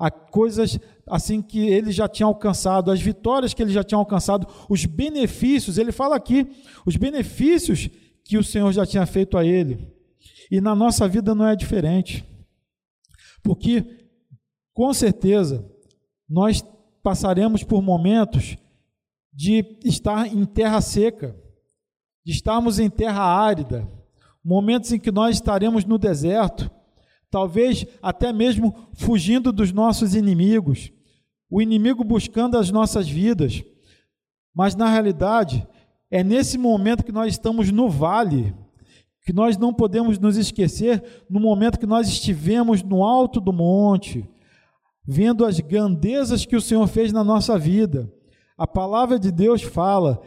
a 0.00 0.10
coisas 0.10 0.80
assim 1.06 1.42
que 1.42 1.60
ele 1.68 1.92
já 1.92 2.08
tinha 2.08 2.26
alcançado, 2.26 2.90
as 2.90 3.02
vitórias 3.02 3.52
que 3.52 3.60
ele 3.60 3.70
já 3.70 3.84
tinha 3.84 3.98
alcançado, 3.98 4.48
os 4.66 4.86
benefícios, 4.86 5.76
ele 5.76 5.92
fala 5.92 6.16
aqui, 6.16 6.50
os 6.86 6.96
benefícios 6.96 7.90
que 8.24 8.38
o 8.38 8.42
Senhor 8.42 8.72
já 8.72 8.86
tinha 8.86 9.04
feito 9.04 9.36
a 9.36 9.44
ele. 9.44 9.92
E 10.50 10.58
na 10.58 10.74
nossa 10.74 11.06
vida 11.06 11.34
não 11.34 11.46
é 11.46 11.54
diferente. 11.54 12.24
Porque 13.42 13.84
com 14.72 14.94
certeza 14.94 15.70
nós 16.26 16.64
passaremos 17.02 17.62
por 17.62 17.82
momentos 17.82 18.56
de 19.30 19.78
estar 19.84 20.26
em 20.26 20.46
terra 20.46 20.80
seca, 20.80 21.36
de 22.24 22.32
estarmos 22.32 22.78
em 22.78 22.88
terra 22.88 23.22
árida, 23.22 23.86
momentos 24.42 24.92
em 24.92 24.98
que 24.98 25.12
nós 25.12 25.36
estaremos 25.36 25.84
no 25.84 25.98
deserto, 25.98 26.70
talvez 27.30 27.86
até 28.02 28.32
mesmo 28.32 28.74
fugindo 28.94 29.52
dos 29.52 29.72
nossos 29.72 30.14
inimigos, 30.14 30.92
o 31.50 31.62
inimigo 31.62 32.04
buscando 32.04 32.58
as 32.58 32.70
nossas 32.70 33.08
vidas. 33.08 33.62
Mas 34.54 34.74
na 34.74 34.88
realidade, 34.88 35.66
é 36.10 36.24
nesse 36.24 36.58
momento 36.58 37.04
que 37.04 37.12
nós 37.12 37.32
estamos 37.32 37.70
no 37.70 37.88
vale, 37.88 38.54
que 39.24 39.32
nós 39.32 39.56
não 39.56 39.72
podemos 39.72 40.18
nos 40.18 40.36
esquecer 40.36 41.24
no 41.28 41.38
momento 41.38 41.78
que 41.78 41.86
nós 41.86 42.08
estivemos 42.08 42.82
no 42.82 43.04
alto 43.04 43.40
do 43.40 43.52
monte, 43.52 44.28
vendo 45.06 45.44
as 45.44 45.60
grandezas 45.60 46.44
que 46.44 46.56
o 46.56 46.60
Senhor 46.60 46.86
fez 46.86 47.12
na 47.12 47.22
nossa 47.22 47.58
vida. 47.58 48.12
A 48.56 48.66
palavra 48.66 49.18
de 49.18 49.30
Deus 49.30 49.62
fala: 49.62 50.20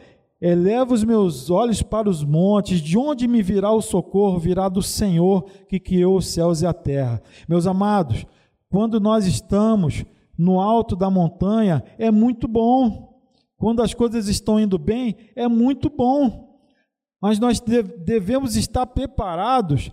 Eleva 0.46 0.92
os 0.92 1.02
meus 1.02 1.48
olhos 1.48 1.80
para 1.80 2.06
os 2.06 2.22
montes, 2.22 2.82
de 2.82 2.98
onde 2.98 3.26
me 3.26 3.42
virá 3.42 3.72
o 3.72 3.80
socorro? 3.80 4.38
Virá 4.38 4.68
do 4.68 4.82
Senhor 4.82 5.44
que 5.66 5.80
criou 5.80 6.18
os 6.18 6.26
céus 6.26 6.60
e 6.60 6.66
a 6.66 6.74
terra. 6.74 7.22
Meus 7.48 7.66
amados, 7.66 8.26
quando 8.68 9.00
nós 9.00 9.26
estamos 9.26 10.04
no 10.36 10.60
alto 10.60 10.94
da 10.94 11.08
montanha, 11.08 11.82
é 11.96 12.10
muito 12.10 12.46
bom. 12.46 13.18
Quando 13.56 13.80
as 13.80 13.94
coisas 13.94 14.28
estão 14.28 14.60
indo 14.60 14.76
bem, 14.76 15.16
é 15.34 15.48
muito 15.48 15.88
bom. 15.88 16.58
Mas 17.22 17.38
nós 17.38 17.58
devemos 17.58 18.54
estar 18.54 18.84
preparados 18.84 19.90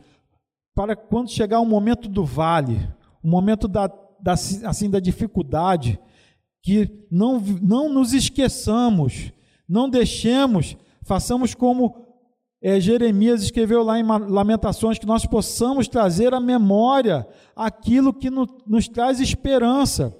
para 0.75 0.97
quando 0.97 1.31
chegar 1.31 1.61
o 1.61 1.65
momento 1.65 2.09
do 2.09 2.25
vale, 2.25 2.89
o 3.23 3.27
momento 3.29 3.69
da, 3.69 3.87
da, 4.19 4.33
assim, 4.33 4.89
da 4.89 4.99
dificuldade, 4.99 5.97
que 6.61 7.07
não, 7.09 7.39
não 7.39 7.87
nos 7.87 8.11
esqueçamos 8.11 9.31
não 9.71 9.89
deixemos, 9.89 10.75
façamos 11.01 11.55
como 11.55 11.95
é, 12.61 12.77
Jeremias 12.79 13.41
escreveu 13.41 13.81
lá 13.81 13.97
em 13.97 14.03
Lamentações, 14.03 14.99
que 14.99 15.05
nós 15.05 15.25
possamos 15.25 15.87
trazer 15.87 16.33
à 16.33 16.41
memória 16.41 17.25
aquilo 17.55 18.13
que 18.13 18.29
no, 18.29 18.45
nos 18.67 18.89
traz 18.89 19.21
esperança. 19.21 20.13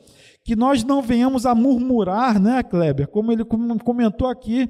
Que 0.44 0.56
nós 0.56 0.84
não 0.86 1.02
venhamos 1.02 1.46
a 1.46 1.54
murmurar, 1.54 2.40
né, 2.40 2.64
Kleber? 2.64 3.08
Como 3.10 3.32
ele 3.32 3.44
comentou 3.46 4.28
aqui, 4.28 4.70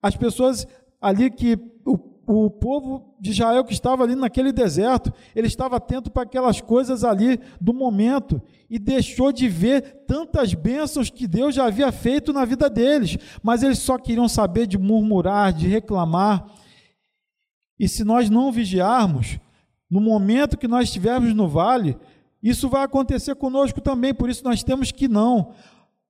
as 0.00 0.16
pessoas 0.16 0.66
ali 1.00 1.28
que 1.28 1.58
o 1.84 1.98
o 2.26 2.50
povo 2.50 3.14
de 3.20 3.30
Israel 3.30 3.64
que 3.64 3.72
estava 3.72 4.02
ali 4.02 4.16
naquele 4.16 4.50
deserto, 4.50 5.12
ele 5.34 5.46
estava 5.46 5.76
atento 5.76 6.10
para 6.10 6.24
aquelas 6.24 6.60
coisas 6.60 7.04
ali 7.04 7.38
do 7.60 7.72
momento 7.72 8.42
e 8.68 8.78
deixou 8.78 9.30
de 9.30 9.48
ver 9.48 10.04
tantas 10.06 10.52
bênçãos 10.52 11.08
que 11.08 11.26
Deus 11.28 11.54
já 11.54 11.66
havia 11.66 11.92
feito 11.92 12.32
na 12.32 12.44
vida 12.44 12.68
deles, 12.68 13.16
mas 13.42 13.62
eles 13.62 13.78
só 13.78 13.96
queriam 13.96 14.28
saber 14.28 14.66
de 14.66 14.76
murmurar, 14.76 15.52
de 15.52 15.68
reclamar. 15.68 16.46
E 17.78 17.88
se 17.88 18.02
nós 18.02 18.28
não 18.28 18.50
vigiarmos, 18.50 19.38
no 19.88 20.00
momento 20.00 20.58
que 20.58 20.66
nós 20.66 20.88
estivermos 20.88 21.32
no 21.32 21.46
vale, 21.46 21.96
isso 22.42 22.68
vai 22.68 22.82
acontecer 22.82 23.36
conosco 23.36 23.80
também, 23.80 24.12
por 24.12 24.28
isso 24.28 24.42
nós 24.42 24.64
temos 24.64 24.90
que 24.90 25.06
não 25.06 25.52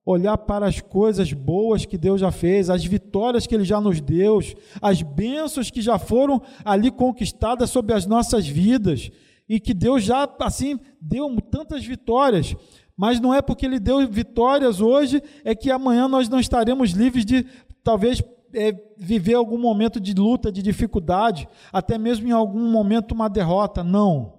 olhar 0.07 0.37
para 0.37 0.65
as 0.65 0.79
coisas 0.79 1.33
boas 1.33 1.85
que 1.85 1.97
Deus 1.97 2.21
já 2.21 2.31
fez, 2.31 2.69
as 2.69 2.85
vitórias 2.85 3.45
que 3.45 3.53
Ele 3.53 3.65
já 3.65 3.81
nos 3.81 3.99
deu, 3.99 4.39
as 4.81 5.01
bênçãos 5.01 5.69
que 5.69 5.81
já 5.81 5.99
foram 5.99 6.41
ali 6.63 6.89
conquistadas 6.89 7.69
sobre 7.69 7.93
as 7.93 8.05
nossas 8.05 8.47
vidas 8.47 9.11
e 9.49 9.59
que 9.59 9.73
Deus 9.73 10.05
já 10.05 10.25
assim 10.39 10.79
deu 11.01 11.29
tantas 11.41 11.85
vitórias. 11.85 12.55
Mas 12.95 13.19
não 13.19 13.33
é 13.33 13.41
porque 13.41 13.65
Ele 13.65 13.81
deu 13.81 14.07
vitórias 14.07 14.79
hoje 14.79 15.21
é 15.43 15.53
que 15.53 15.69
amanhã 15.69 16.07
nós 16.07 16.29
não 16.29 16.39
estaremos 16.39 16.91
livres 16.91 17.25
de 17.25 17.45
talvez 17.83 18.23
é, 18.53 18.73
viver 18.97 19.33
algum 19.33 19.57
momento 19.57 19.99
de 19.99 20.13
luta, 20.13 20.49
de 20.49 20.61
dificuldade, 20.61 21.49
até 21.69 21.97
mesmo 21.97 22.29
em 22.29 22.31
algum 22.31 22.71
momento 22.71 23.11
uma 23.11 23.29
derrota. 23.29 23.83
Não. 23.83 24.36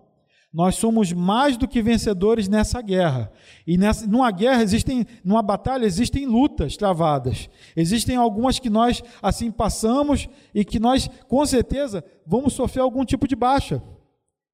Nós 0.52 0.76
somos 0.76 1.12
mais 1.12 1.56
do 1.56 1.68
que 1.68 1.82
vencedores 1.82 2.48
nessa 2.48 2.80
guerra. 2.80 3.30
E 3.66 3.76
nessa, 3.76 4.06
numa 4.06 4.30
guerra 4.30 4.62
existem, 4.62 5.06
numa 5.22 5.42
batalha 5.42 5.84
existem 5.84 6.24
lutas 6.24 6.76
travadas. 6.76 7.50
Existem 7.76 8.16
algumas 8.16 8.58
que 8.58 8.70
nós 8.70 9.02
assim 9.22 9.50
passamos 9.50 10.28
e 10.54 10.64
que 10.64 10.78
nós 10.78 11.08
com 11.28 11.44
certeza 11.44 12.02
vamos 12.26 12.54
sofrer 12.54 12.80
algum 12.80 13.04
tipo 13.04 13.28
de 13.28 13.36
baixa 13.36 13.82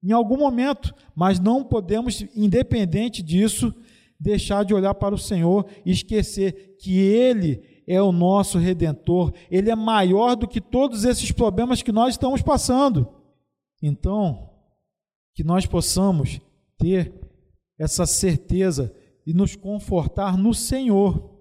em 0.05 0.11
algum 0.11 0.37
momento, 0.37 0.93
mas 1.15 1.39
não 1.39 1.63
podemos, 1.63 2.23
independente 2.35 3.23
disso, 3.23 3.73
deixar 4.19 4.63
de 4.63 4.71
olhar 4.71 4.93
para 4.93 5.15
o 5.15 5.17
Senhor 5.17 5.65
e 5.83 5.91
esquecer 5.91 6.75
que 6.79 6.99
Ele 6.99 7.63
é 7.87 7.99
o 7.99 8.11
nosso 8.11 8.59
redentor, 8.59 9.33
Ele 9.49 9.71
é 9.71 9.75
maior 9.75 10.35
do 10.35 10.47
que 10.47 10.61
todos 10.61 11.05
esses 11.05 11.31
problemas 11.31 11.81
que 11.81 11.91
nós 11.91 12.13
estamos 12.13 12.43
passando. 12.43 13.07
Então, 13.81 14.51
que 15.35 15.43
nós 15.43 15.65
possamos 15.65 16.39
ter 16.77 17.13
essa 17.77 18.05
certeza 18.05 18.95
e 19.27 19.33
nos 19.33 19.55
confortar 19.55 20.37
no 20.37 20.53
Senhor, 20.53 21.35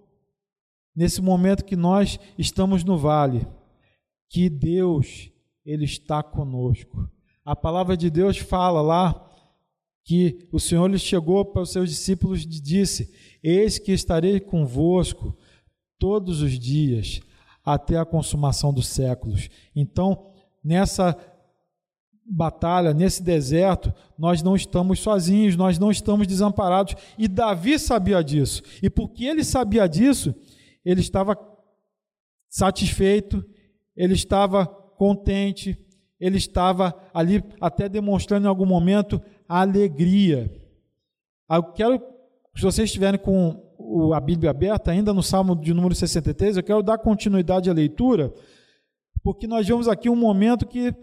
nesse 0.94 1.22
momento 1.22 1.64
que 1.64 1.76
nós 1.76 2.18
estamos 2.36 2.82
no 2.82 2.98
vale, 2.98 3.46
que 4.28 4.50
Deus, 4.50 5.30
Ele 5.64 5.84
está 5.84 6.22
conosco. 6.22 7.08
A 7.44 7.54
palavra 7.54 7.96
de 7.96 8.10
Deus 8.10 8.36
fala 8.36 8.82
lá 8.82 9.30
que 10.04 10.48
o 10.52 10.58
Senhor 10.58 10.90
lhe 10.90 10.98
chegou 10.98 11.44
para 11.44 11.62
os 11.62 11.70
seus 11.70 11.88
discípulos 11.88 12.42
e 12.42 12.46
disse: 12.46 13.14
Eis 13.42 13.78
que 13.78 13.92
estarei 13.92 14.40
convosco 14.40 15.36
todos 15.98 16.42
os 16.42 16.58
dias, 16.58 17.20
até 17.64 17.96
a 17.96 18.04
consumação 18.04 18.72
dos 18.72 18.88
séculos. 18.88 19.48
Então, 19.74 20.30
nessa 20.62 21.16
batalha, 22.26 22.94
nesse 22.94 23.22
deserto, 23.22 23.92
nós 24.18 24.42
não 24.42 24.56
estamos 24.56 25.00
sozinhos, 25.00 25.56
nós 25.56 25.78
não 25.78 25.90
estamos 25.90 26.26
desamparados. 26.26 26.94
E 27.18 27.28
Davi 27.28 27.78
sabia 27.78 28.22
disso. 28.22 28.62
E 28.82 28.88
porque 28.88 29.24
ele 29.24 29.44
sabia 29.44 29.86
disso, 29.86 30.34
ele 30.84 31.00
estava 31.00 31.36
satisfeito, 32.48 33.44
ele 33.96 34.14
estava 34.14 34.66
contente, 34.66 35.78
ele 36.18 36.38
estava 36.38 36.94
ali 37.12 37.44
até 37.60 37.88
demonstrando 37.88 38.46
em 38.46 38.48
algum 38.48 38.66
momento 38.66 39.20
alegria. 39.48 40.50
Eu 41.50 41.62
quero, 41.72 42.00
se 42.56 42.62
vocês 42.62 42.88
estiverem 42.88 43.20
com 43.20 43.62
a 44.14 44.20
Bíblia 44.20 44.50
aberta, 44.50 44.90
ainda 44.90 45.12
no 45.12 45.22
Salmo 45.22 45.54
de 45.54 45.74
número 45.74 45.94
63, 45.94 46.56
eu 46.56 46.62
quero 46.62 46.82
dar 46.82 46.98
continuidade 46.98 47.68
à 47.68 47.72
leitura, 47.72 48.32
porque 49.22 49.46
nós 49.46 49.66
vemos 49.66 49.88
aqui 49.88 50.08
um 50.08 50.16
momento 50.16 50.66
que 50.66 50.94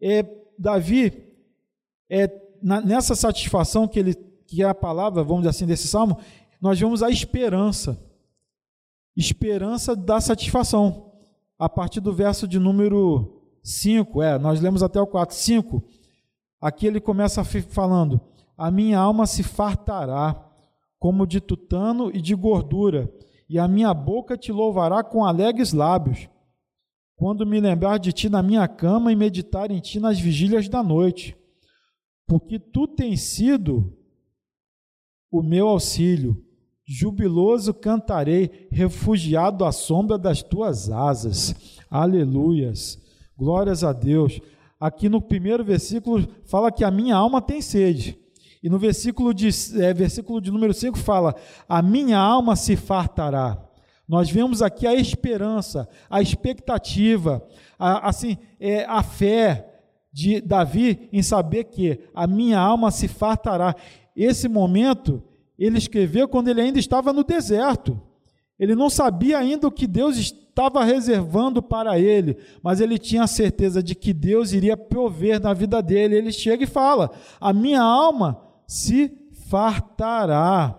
é, 0.00 0.24
Davi, 0.58 1.12
é, 2.08 2.28
na, 2.62 2.80
nessa 2.80 3.14
satisfação 3.14 3.86
que 3.86 3.98
ele 3.98 4.14
que 4.50 4.64
é 4.64 4.66
a 4.68 4.74
palavra, 4.74 5.22
vamos 5.22 5.42
dizer 5.42 5.50
assim, 5.50 5.66
desse 5.66 5.86
salmo, 5.86 6.18
nós 6.60 6.78
vemos 6.78 7.04
a 7.04 7.08
esperança. 7.08 7.96
Esperança 9.16 9.94
da 9.94 10.20
satisfação. 10.20 11.12
A 11.56 11.68
partir 11.68 12.00
do 12.00 12.12
verso 12.12 12.48
de 12.48 12.58
número 12.58 13.40
5, 13.62 14.20
é, 14.20 14.40
nós 14.40 14.60
lemos 14.60 14.82
até 14.82 15.00
o 15.00 15.06
4, 15.06 15.36
5. 15.36 15.80
Aqui 16.60 16.84
ele 16.84 17.00
começa 17.00 17.44
falando: 17.44 18.20
A 18.58 18.72
minha 18.72 18.98
alma 18.98 19.24
se 19.24 19.44
fartará 19.44 20.44
como 20.98 21.28
de 21.28 21.40
tutano 21.40 22.10
e 22.12 22.20
de 22.20 22.34
gordura, 22.34 23.08
e 23.48 23.56
a 23.56 23.68
minha 23.68 23.94
boca 23.94 24.36
te 24.36 24.50
louvará 24.50 25.04
com 25.04 25.24
alegres 25.24 25.72
lábios 25.72 26.28
quando 27.20 27.44
me 27.44 27.60
lembrar 27.60 27.98
de 27.98 28.14
ti 28.14 28.30
na 28.30 28.42
minha 28.42 28.66
cama 28.66 29.12
e 29.12 29.14
meditar 29.14 29.70
em 29.70 29.78
ti 29.78 30.00
nas 30.00 30.18
vigílias 30.18 30.70
da 30.70 30.82
noite, 30.82 31.36
porque 32.26 32.58
tu 32.58 32.88
tens 32.88 33.20
sido 33.20 33.94
o 35.30 35.42
meu 35.42 35.68
auxílio. 35.68 36.42
Jubiloso 36.82 37.74
cantarei, 37.74 38.66
refugiado 38.72 39.66
à 39.66 39.70
sombra 39.70 40.16
das 40.16 40.42
tuas 40.42 40.90
asas. 40.90 41.54
Aleluias. 41.90 42.98
Glórias 43.36 43.84
a 43.84 43.92
Deus. 43.92 44.40
Aqui 44.80 45.06
no 45.10 45.20
primeiro 45.20 45.62
versículo 45.62 46.26
fala 46.46 46.72
que 46.72 46.82
a 46.82 46.90
minha 46.90 47.16
alma 47.16 47.42
tem 47.42 47.60
sede. 47.60 48.18
E 48.62 48.70
no 48.70 48.78
versículo 48.78 49.34
de, 49.34 49.50
é, 49.78 49.92
versículo 49.92 50.40
de 50.40 50.50
número 50.50 50.72
5 50.72 50.96
fala: 50.96 51.34
A 51.68 51.82
minha 51.82 52.18
alma 52.18 52.56
se 52.56 52.76
fartará. 52.76 53.69
Nós 54.10 54.28
vemos 54.28 54.60
aqui 54.60 54.88
a 54.88 54.94
esperança, 54.96 55.88
a 56.10 56.20
expectativa, 56.20 57.46
a, 57.78 58.08
assim, 58.08 58.36
é, 58.58 58.84
a 58.86 59.04
fé 59.04 59.72
de 60.12 60.40
Davi 60.40 61.08
em 61.12 61.22
saber 61.22 61.62
que 61.62 62.00
a 62.12 62.26
minha 62.26 62.58
alma 62.58 62.90
se 62.90 63.06
fartará. 63.06 63.72
Esse 64.16 64.48
momento 64.48 65.22
ele 65.56 65.78
escreveu 65.78 66.26
quando 66.26 66.48
ele 66.48 66.60
ainda 66.60 66.80
estava 66.80 67.12
no 67.12 67.22
deserto. 67.22 68.02
Ele 68.58 68.74
não 68.74 68.90
sabia 68.90 69.38
ainda 69.38 69.68
o 69.68 69.70
que 69.70 69.86
Deus 69.86 70.16
estava 70.16 70.82
reservando 70.82 71.62
para 71.62 71.96
ele, 71.96 72.36
mas 72.64 72.80
ele 72.80 72.98
tinha 72.98 73.22
a 73.22 73.28
certeza 73.28 73.80
de 73.80 73.94
que 73.94 74.12
Deus 74.12 74.52
iria 74.52 74.76
prover 74.76 75.40
na 75.40 75.54
vida 75.54 75.80
dele. 75.80 76.16
Ele 76.16 76.32
chega 76.32 76.64
e 76.64 76.66
fala: 76.66 77.12
A 77.40 77.52
minha 77.52 77.80
alma 77.80 78.42
se 78.66 79.16
fartará. 79.48 80.76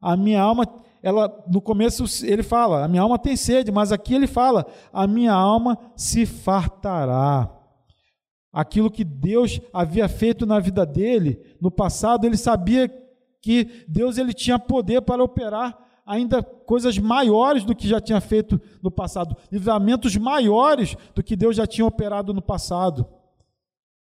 A 0.00 0.16
minha 0.16 0.40
alma, 0.40 0.83
ela 1.04 1.44
no 1.46 1.60
começo 1.60 2.04
ele 2.24 2.42
fala: 2.42 2.82
A 2.82 2.88
minha 2.88 3.02
alma 3.02 3.18
tem 3.18 3.36
sede, 3.36 3.70
mas 3.70 3.92
aqui 3.92 4.14
ele 4.14 4.26
fala: 4.26 4.66
A 4.90 5.06
minha 5.06 5.34
alma 5.34 5.78
se 5.94 6.24
fartará 6.24 7.54
aquilo 8.50 8.90
que 8.90 9.04
Deus 9.04 9.60
havia 9.70 10.08
feito 10.08 10.46
na 10.46 10.58
vida 10.58 10.86
dele 10.86 11.38
no 11.60 11.70
passado, 11.70 12.24
ele 12.24 12.38
sabia 12.38 12.88
que 13.42 13.84
Deus 13.86 14.16
ele 14.16 14.32
tinha 14.32 14.58
poder 14.58 15.02
para 15.02 15.22
operar 15.22 15.78
ainda 16.06 16.42
coisas 16.42 16.96
maiores 16.96 17.64
do 17.64 17.74
que 17.74 17.86
já 17.86 18.00
tinha 18.00 18.20
feito 18.20 18.58
no 18.82 18.90
passado, 18.90 19.36
livramentos 19.52 20.16
maiores 20.16 20.96
do 21.14 21.22
que 21.22 21.36
Deus 21.36 21.54
já 21.54 21.66
tinha 21.66 21.86
operado 21.86 22.32
no 22.32 22.40
passado. 22.40 23.06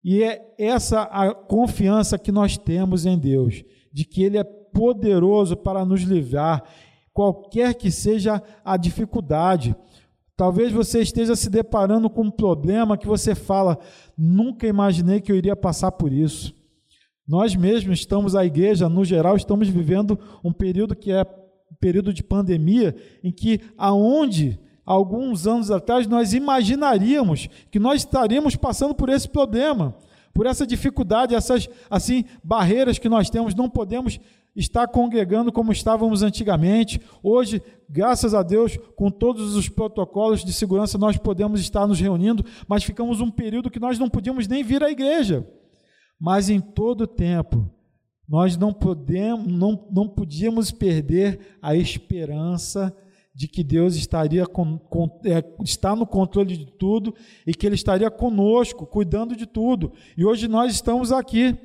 E 0.02 0.22
é 0.22 0.54
essa 0.58 1.02
a 1.02 1.34
confiança 1.34 2.18
que 2.18 2.32
nós 2.32 2.56
temos 2.56 3.04
em 3.04 3.18
Deus, 3.18 3.62
de 3.92 4.06
que 4.06 4.22
Ele 4.22 4.38
é 4.38 4.57
poderoso 4.72 5.56
para 5.56 5.84
nos 5.84 6.02
livrar, 6.02 6.62
qualquer 7.12 7.74
que 7.74 7.90
seja 7.90 8.42
a 8.64 8.76
dificuldade. 8.76 9.74
Talvez 10.36 10.72
você 10.72 11.00
esteja 11.00 11.34
se 11.34 11.50
deparando 11.50 12.08
com 12.08 12.22
um 12.22 12.30
problema 12.30 12.96
que 12.96 13.06
você 13.06 13.34
fala: 13.34 13.78
nunca 14.16 14.66
imaginei 14.66 15.20
que 15.20 15.32
eu 15.32 15.36
iria 15.36 15.56
passar 15.56 15.92
por 15.92 16.12
isso. 16.12 16.54
Nós 17.26 17.54
mesmos 17.54 17.98
estamos, 17.98 18.34
a 18.34 18.44
igreja, 18.44 18.88
no 18.88 19.04
geral, 19.04 19.36
estamos 19.36 19.68
vivendo 19.68 20.18
um 20.42 20.52
período 20.52 20.96
que 20.96 21.12
é 21.12 21.22
um 21.70 21.74
período 21.78 22.12
de 22.12 22.22
pandemia, 22.22 22.96
em 23.22 23.30
que 23.30 23.60
aonde 23.76 24.58
alguns 24.86 25.46
anos 25.46 25.70
atrás 25.70 26.06
nós 26.06 26.32
imaginaríamos 26.32 27.48
que 27.70 27.78
nós 27.78 27.96
estaríamos 28.00 28.56
passando 28.56 28.94
por 28.94 29.10
esse 29.10 29.28
problema, 29.28 29.94
por 30.32 30.46
essa 30.46 30.66
dificuldade, 30.66 31.34
essas 31.34 31.68
assim 31.90 32.24
barreiras 32.42 32.98
que 32.98 33.08
nós 33.08 33.28
temos, 33.28 33.54
não 33.54 33.68
podemos 33.68 34.18
estar 34.58 34.88
congregando 34.88 35.52
como 35.52 35.70
estávamos 35.70 36.22
antigamente. 36.22 37.00
Hoje, 37.22 37.62
graças 37.88 38.34
a 38.34 38.42
Deus, 38.42 38.76
com 38.96 39.10
todos 39.10 39.54
os 39.54 39.68
protocolos 39.68 40.44
de 40.44 40.52
segurança, 40.52 40.98
nós 40.98 41.16
podemos 41.16 41.60
estar 41.60 41.86
nos 41.86 42.00
reunindo, 42.00 42.44
mas 42.66 42.82
ficamos 42.82 43.20
um 43.20 43.30
período 43.30 43.70
que 43.70 43.78
nós 43.78 43.98
não 43.98 44.10
podíamos 44.10 44.48
nem 44.48 44.64
vir 44.64 44.82
à 44.82 44.90
igreja. 44.90 45.46
Mas 46.20 46.50
em 46.50 46.60
todo 46.60 47.06
tempo, 47.06 47.70
nós 48.28 48.56
não 48.56 48.72
podemos, 48.72 49.46
não, 49.46 49.86
não 49.92 50.08
podíamos 50.08 50.72
perder 50.72 51.56
a 51.62 51.76
esperança 51.76 52.94
de 53.32 53.46
que 53.46 53.62
Deus 53.62 53.94
estaria 53.94 54.44
com, 54.44 54.76
com, 54.76 55.20
é, 55.24 55.44
está 55.62 55.94
no 55.94 56.04
controle 56.04 56.56
de 56.56 56.66
tudo 56.66 57.14
e 57.46 57.54
que 57.54 57.64
Ele 57.64 57.76
estaria 57.76 58.10
conosco, 58.10 58.84
cuidando 58.84 59.36
de 59.36 59.46
tudo. 59.46 59.92
E 60.16 60.24
hoje 60.24 60.48
nós 60.48 60.72
estamos 60.72 61.12
aqui 61.12 61.56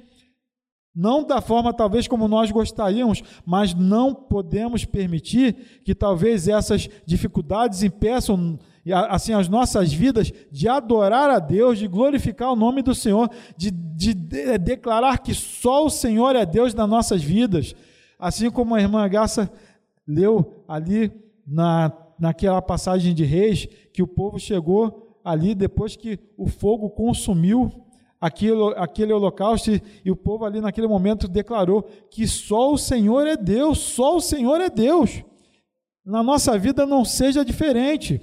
não 0.96 1.24
da 1.24 1.42
forma 1.42 1.74
talvez 1.74 2.08
como 2.08 2.28
nós 2.28 2.52
gostaríamos, 2.52 3.24
mas 3.46 3.74
não 3.74 4.14
podemos 4.14 4.86
permitir 4.86 5.82
que 5.84 5.96
talvez 5.96 6.48
essas 6.48 6.88
dificuldades 7.06 7.82
impeçam 7.82 8.60
assim 9.10 9.34
as 9.34 9.48
nossas 9.48 9.92
vidas 9.92 10.32
de 10.52 10.68
adorar 10.68 11.30
a 11.30 11.40
Deus, 11.40 11.80
de 11.80 11.88
glorificar 11.88 12.52
o 12.52 12.56
nome 12.56 12.82
do 12.82 12.94
Senhor, 12.94 13.30
de, 13.58 13.72
de, 13.72 14.14
de 14.14 14.58
declarar 14.58 15.20
que 15.20 15.34
só 15.34 15.86
o 15.86 15.90
Senhor 15.90 16.36
é 16.36 16.46
Deus 16.46 16.74
nas 16.74 16.90
nossas 16.90 17.24
vidas. 17.24 17.74
Assim 18.20 18.52
como 18.52 18.76
a 18.76 18.82
irmã 18.82 19.08
Graça 19.08 19.52
leu 20.08 20.64
ali 20.68 21.12
na, 21.48 21.92
naquela 22.20 22.62
passagem 22.62 23.14
de 23.14 23.24
Reis, 23.24 23.68
que 23.94 24.04
o 24.04 24.08
povo 24.08 24.38
chegou 24.38 25.18
ali 25.24 25.56
depois 25.56 25.96
que 25.96 26.20
o 26.38 26.48
fogo 26.48 26.90
consumiu 26.90 27.83
aquilo, 28.24 28.70
aquele 28.78 29.12
holocausto 29.12 29.70
e, 30.06 30.10
o 30.10 30.16
povo 30.16 30.46
ali 30.46 30.62
naquele 30.62 30.88
momento 30.88 31.28
declarou 31.28 31.84
que 32.10 32.26
só 32.26 32.72
o 32.72 32.78
Senhor 32.78 33.28
é 33.28 33.36
Deus, 33.36 33.80
só 33.80 34.16
o 34.16 34.22
Senhor 34.22 34.62
é 34.62 34.70
Deus. 34.70 35.22
Na 36.06 36.24
nossa 36.24 36.58
vida 36.58 36.86
não 36.86 37.04
seja 37.04 37.44
diferente. 37.44 38.22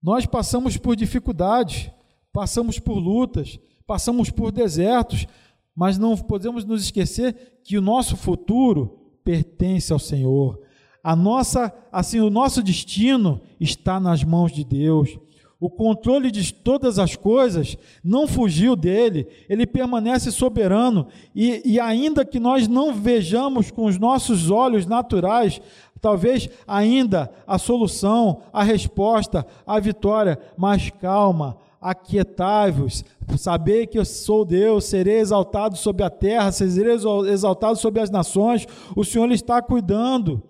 Nós 0.00 0.26
passamos 0.26 0.76
por 0.76 0.94
dificuldades, 0.94 1.90
passamos 2.32 2.78
por 2.78 2.98
lutas, 2.98 3.58
passamos 3.84 4.30
por 4.30 4.52
desertos, 4.52 5.26
mas 5.74 5.98
não 5.98 6.16
podemos 6.16 6.64
nos 6.64 6.84
esquecer 6.84 7.62
que 7.64 7.76
o 7.76 7.82
nosso 7.82 8.16
futuro 8.16 9.18
pertence 9.24 9.92
ao 9.92 9.98
Senhor. 9.98 10.60
A 11.02 11.16
nossa, 11.16 11.74
assim, 11.90 12.20
o 12.20 12.30
nosso 12.30 12.62
destino 12.62 13.40
está 13.58 13.98
nas 13.98 14.22
mãos 14.22 14.52
de 14.52 14.62
Deus 14.62 15.18
o 15.60 15.70
controle 15.70 16.30
de 16.30 16.52
todas 16.52 16.98
as 16.98 17.16
coisas 17.16 17.76
não 18.02 18.26
fugiu 18.26 18.76
dele, 18.76 19.26
ele 19.48 19.66
permanece 19.66 20.30
soberano, 20.30 21.06
e, 21.34 21.62
e, 21.64 21.80
ainda 21.80 22.24
que 22.24 22.38
nós 22.38 22.68
não 22.68 22.92
vejamos 22.92 23.70
com 23.70 23.86
os 23.86 23.98
nossos 23.98 24.50
olhos 24.50 24.86
naturais, 24.86 25.60
talvez 26.00 26.50
ainda 26.66 27.30
a 27.46 27.56
solução, 27.56 28.42
a 28.52 28.62
resposta, 28.62 29.46
a 29.66 29.80
vitória, 29.80 30.38
mas 30.56 30.90
calma, 30.90 31.56
aquietai-vos, 31.80 33.04
saber 33.36 33.86
que 33.86 33.98
eu 33.98 34.04
sou 34.04 34.44
Deus, 34.44 34.84
serei 34.84 35.18
exaltado 35.18 35.76
sobre 35.76 36.02
a 36.02 36.10
terra, 36.10 36.50
serei 36.50 36.94
exaltado 37.30 37.76
sobre 37.76 38.00
as 38.00 38.10
nações, 38.10 38.66
o 38.96 39.04
Senhor 39.04 39.30
está 39.32 39.62
cuidando, 39.62 40.42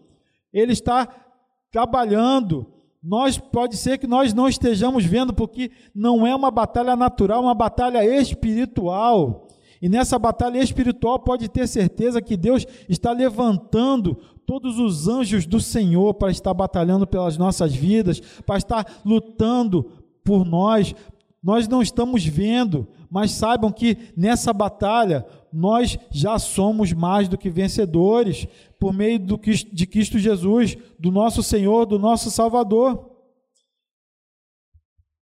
Ele 0.53 0.73
está 0.73 1.09
trabalhando, 1.71 2.67
nós 3.05 3.37
pode 3.37 3.77
ser 3.77 3.99
que 3.99 4.07
nós 4.07 4.33
não 4.33 4.49
estejamos 4.49 5.05
vendo 5.05 5.35
porque 5.35 5.71
não 5.95 6.27
é 6.27 6.35
uma 6.35 6.51
batalha 6.51 6.97
natural, 6.97 7.43
é 7.43 7.47
uma 7.47 7.55
batalha 7.55 8.03
espiritual. 8.19 9.47
E 9.83 9.91
nessa 9.91 10.19
batalha 10.19 10.59
espiritual 10.59 11.19
pode 11.19 11.47
ter 11.51 11.69
certeza 11.69 12.23
que 12.23 12.35
Deus 12.35 12.67
está 12.89 13.13
levantando 13.13 14.17
todos 14.47 14.79
os 14.79 15.07
anjos 15.07 15.45
do 15.45 15.61
Senhor 15.61 16.15
para 16.15 16.31
estar 16.31 16.55
batalhando 16.55 17.07
pelas 17.07 17.37
nossas 17.37 17.75
vidas, 17.75 18.21
para 18.47 18.57
estar 18.57 18.87
lutando 19.05 19.85
por 20.25 20.47
nós. 20.47 20.95
Nós 21.43 21.69
não 21.69 21.83
estamos 21.83 22.25
vendo, 22.25 22.89
mas 23.11 23.33
saibam 23.33 23.71
que 23.71 23.99
nessa 24.17 24.51
batalha 24.51 25.27
nós 25.55 25.97
já 26.11 26.37
somos 26.37 26.93
mais 26.93 27.29
do 27.29 27.39
que 27.39 27.49
vencedores 27.49 28.49
por 28.79 28.93
meio 28.93 29.21
do, 29.21 29.37
de 29.39 29.87
Cristo 29.87 30.19
Jesus, 30.19 30.77
do 30.99 31.13
nosso 31.13 31.45
Senhor, 31.45 31.87
do 31.87 31.97
nosso 31.97 32.29
Salvador. 32.29 33.09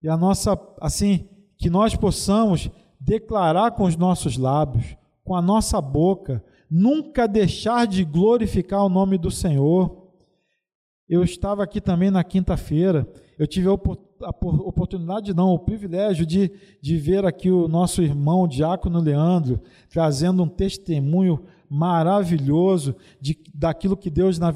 E 0.03 0.09
a 0.09 0.17
nossa, 0.17 0.59
assim, 0.81 1.29
que 1.57 1.71
nós 1.71 1.95
possamos 1.95 2.69
declarar 2.99 3.71
com 3.71 3.85
os 3.85 3.97
nossos 3.97 4.37
lábios, 4.37 4.97
com 5.25 5.37
a 5.37 5.43
nossa 5.43 5.81
boca, 5.81 6.45
nunca 6.69 7.29
deixar 7.29 7.87
de 7.87 8.05
glorificar 8.05 8.85
o 8.85 8.89
nome 8.89 9.19
do 9.19 9.31
Senhor. 9.31 10.09
Eu 11.09 11.23
estava 11.23 11.63
aqui 11.63 11.81
também 11.81 12.11
na 12.11 12.25
quinta-feira, 12.25 13.07
eu 13.39 13.47
tive 13.47 13.69
a 13.69 13.73
a 14.23 14.31
oportunidade, 14.31 15.35
não, 15.35 15.55
o 15.55 15.59
privilégio 15.59 16.27
de, 16.27 16.51
de 16.81 16.97
ver 16.97 17.25
aqui 17.25 17.51
o 17.51 17.69
nosso 17.69 18.03
irmão 18.03 18.49
Diácono 18.49 19.01
Leandro 19.01 19.61
trazendo 19.89 20.43
um 20.43 20.49
testemunho 20.49 21.41
maravilhoso 21.69 22.97
de, 23.21 23.39
daquilo, 23.55 23.97
que 23.97 24.11
Deus 24.11 24.39
na, 24.39 24.53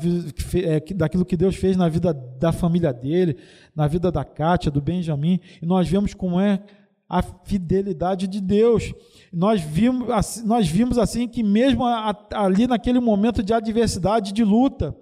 é, 0.54 0.80
daquilo 0.94 1.24
que 1.24 1.36
Deus 1.36 1.56
fez 1.56 1.76
na 1.76 1.88
vida 1.88 2.12
da 2.12 2.52
família 2.52 2.92
dele, 2.92 3.36
na 3.74 3.86
vida 3.86 4.10
da 4.10 4.24
Kátia, 4.24 4.70
do 4.70 4.80
Benjamin, 4.80 5.38
e 5.60 5.66
nós 5.66 5.88
vemos 5.88 6.14
como 6.14 6.40
é 6.40 6.62
a 7.08 7.22
fidelidade 7.22 8.26
de 8.26 8.40
Deus. 8.40 8.94
Nós 9.30 9.60
vimos, 9.60 10.42
nós 10.44 10.66
vimos 10.66 10.96
assim 10.96 11.28
que 11.28 11.42
mesmo 11.42 11.84
ali 12.32 12.66
naquele 12.66 13.00
momento 13.00 13.42
de 13.42 13.52
adversidade, 13.52 14.32
de 14.32 14.42
luta, 14.42 14.96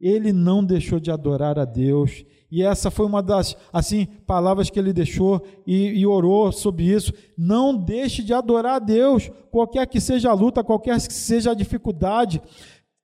ele 0.00 0.32
não 0.32 0.64
deixou 0.64 0.98
de 0.98 1.10
adorar 1.10 1.58
a 1.58 1.64
Deus. 1.64 2.24
E 2.50 2.62
essa 2.62 2.90
foi 2.90 3.06
uma 3.06 3.22
das 3.22 3.56
assim 3.72 4.06
palavras 4.26 4.70
que 4.70 4.78
ele 4.78 4.92
deixou 4.92 5.44
e, 5.66 6.00
e, 6.00 6.06
orou 6.06 6.50
sobre 6.50 6.84
isso. 6.84 7.12
Não 7.36 7.76
deixe 7.76 8.22
de 8.22 8.32
adorar 8.32 8.76
a 8.76 8.78
Deus, 8.80 9.30
qualquer 9.50 9.86
que 9.86 10.00
seja 10.00 10.30
a 10.30 10.34
luta, 10.34 10.64
qualquer 10.64 11.00
que 11.00 11.12
seja 11.12 11.52
a 11.52 11.54
dificuldade. 11.54 12.42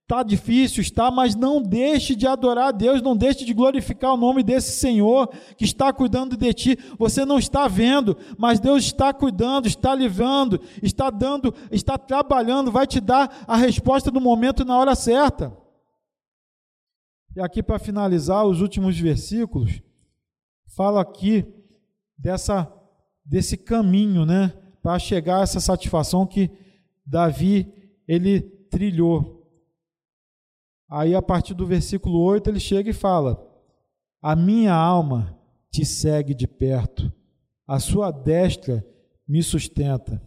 Está 0.03 0.23
difícil, 0.23 0.83
está, 0.83 1.11
mas 1.11 1.35
não 1.35 1.61
deixe 1.61 2.15
de 2.15 2.29
adorar 2.29 2.69
a 2.69 2.73
Deus, 2.73 3.03
não 3.03 3.17
deixe 3.17 3.45
de 3.45 3.53
glorificar 3.53 4.15
o 4.15 4.17
nome 4.17 4.45
desse 4.45 4.79
Senhor 4.79 5.29
que 5.57 5.65
está 5.65 5.93
cuidando 5.93 6.37
de 6.37 6.55
ti. 6.55 6.79
Você 6.97 7.25
não 7.25 7.39
está 7.41 7.67
vendo, 7.67 8.17
mas 8.39 8.61
Deus 8.61 8.85
está 8.85 9.13
cuidando, 9.13 9.67
está 9.67 9.93
livrando, 9.97 10.61
está 10.81 11.11
dando, 11.11 11.53
está 11.73 11.99
trabalhando, 11.99 12.71
vai 12.71 12.87
te 12.87 13.01
dar 13.01 13.45
a 13.49 13.57
resposta 13.57 14.11
no 14.13 14.21
momento 14.21 14.63
e 14.63 14.65
na 14.65 14.79
hora 14.79 14.95
certa. 14.95 15.66
E 17.37 17.41
aqui 17.41 17.63
para 17.63 17.79
finalizar, 17.79 18.47
os 18.47 18.63
últimos 18.63 18.99
versículos, 18.99 19.83
fala 20.69 21.03
aqui 21.03 21.45
dessa 22.17 22.73
desse 23.23 23.59
caminho, 23.59 24.25
né, 24.25 24.55
para 24.81 24.99
chegar 24.99 25.41
a 25.41 25.43
essa 25.43 25.61
satisfação 25.61 26.27
que 26.27 26.51
Davi 27.05 27.71
ele 28.09 28.41
trilhou. 28.41 29.47
Aí 30.89 31.15
a 31.15 31.21
partir 31.21 31.53
do 31.53 31.67
versículo 31.67 32.21
8 32.21 32.49
ele 32.49 32.61
chega 32.61 32.89
e 32.89 32.95
fala: 32.95 33.39
A 34.23 34.35
minha 34.35 34.73
alma 34.73 35.39
te 35.71 35.85
segue 35.85 36.33
de 36.33 36.47
perto, 36.47 37.13
a 37.67 37.79
sua 37.79 38.11
destra 38.11 38.83
me 39.29 39.43
sustenta. 39.43 40.23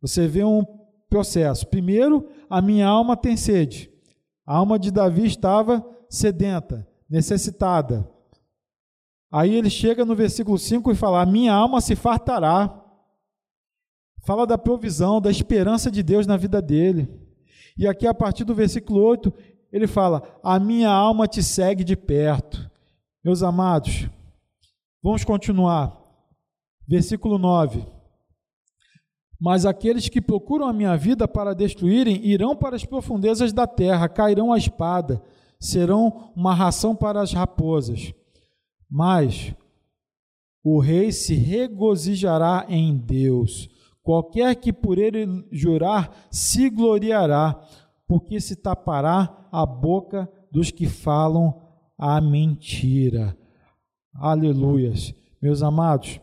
Você 0.00 0.28
vê 0.28 0.44
um 0.44 0.64
processo. 1.10 1.66
Primeiro, 1.66 2.28
a 2.48 2.62
minha 2.62 2.86
alma 2.86 3.16
tem 3.16 3.36
sede. 3.36 3.90
A 4.46 4.56
alma 4.58 4.78
de 4.78 4.92
Davi 4.92 5.26
estava 5.26 5.84
sedenta, 6.12 6.86
necessitada. 7.08 8.06
Aí 9.32 9.54
ele 9.54 9.70
chega 9.70 10.04
no 10.04 10.14
versículo 10.14 10.58
5 10.58 10.92
e 10.92 10.94
fala: 10.94 11.24
minha 11.24 11.54
alma 11.54 11.80
se 11.80 11.96
fartará. 11.96 12.78
Fala 14.24 14.46
da 14.46 14.58
provisão, 14.58 15.20
da 15.20 15.30
esperança 15.30 15.90
de 15.90 16.02
Deus 16.02 16.26
na 16.26 16.36
vida 16.36 16.60
dele. 16.60 17.08
E 17.76 17.88
aqui, 17.88 18.06
a 18.06 18.12
partir 18.12 18.44
do 18.44 18.54
versículo 18.54 19.00
8, 19.00 19.32
ele 19.72 19.86
fala: 19.86 20.22
A 20.44 20.60
minha 20.60 20.90
alma 20.90 21.26
te 21.26 21.42
segue 21.42 21.82
de 21.82 21.96
perto. 21.96 22.70
Meus 23.24 23.42
amados, 23.42 24.06
vamos 25.02 25.24
continuar. 25.24 25.98
Versículo 26.86 27.38
9. 27.38 27.86
Mas 29.40 29.64
aqueles 29.64 30.08
que 30.10 30.20
procuram 30.20 30.68
a 30.68 30.72
minha 30.72 30.94
vida 30.96 31.26
para 31.26 31.54
destruírem 31.54 32.24
irão 32.24 32.54
para 32.54 32.76
as 32.76 32.84
profundezas 32.84 33.52
da 33.52 33.66
terra, 33.66 34.08
cairão 34.08 34.52
a 34.52 34.58
espada, 34.58 35.20
serão 35.62 36.32
uma 36.34 36.52
ração 36.52 36.94
para 36.94 37.20
as 37.20 37.32
raposas. 37.32 38.12
Mas 38.90 39.54
o 40.62 40.80
rei 40.80 41.12
se 41.12 41.34
regozijará 41.34 42.66
em 42.68 42.96
Deus. 42.96 43.70
Qualquer 44.02 44.56
que 44.56 44.72
por 44.72 44.98
ele 44.98 45.46
jurar 45.52 46.26
se 46.32 46.68
gloriará, 46.68 47.64
porque 48.08 48.40
se 48.40 48.56
tapará 48.56 49.48
a 49.52 49.64
boca 49.64 50.28
dos 50.50 50.72
que 50.72 50.88
falam 50.88 51.62
a 51.96 52.20
mentira. 52.20 53.36
Aleluias. 54.12 55.14
Meus 55.40 55.62
amados, 55.62 56.20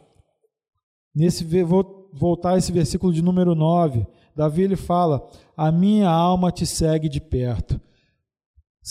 nesse 1.15 1.45
vou 1.63 2.10
voltar 2.13 2.56
a 2.56 2.58
esse 2.58 2.73
versículo 2.73 3.13
de 3.13 3.21
número 3.21 3.56
9, 3.56 4.06
Davi 4.36 4.63
ele 4.63 4.75
fala: 4.75 5.25
"A 5.56 5.71
minha 5.71 6.10
alma 6.10 6.52
te 6.52 6.65
segue 6.65 7.08
de 7.08 7.21
perto". 7.21 7.80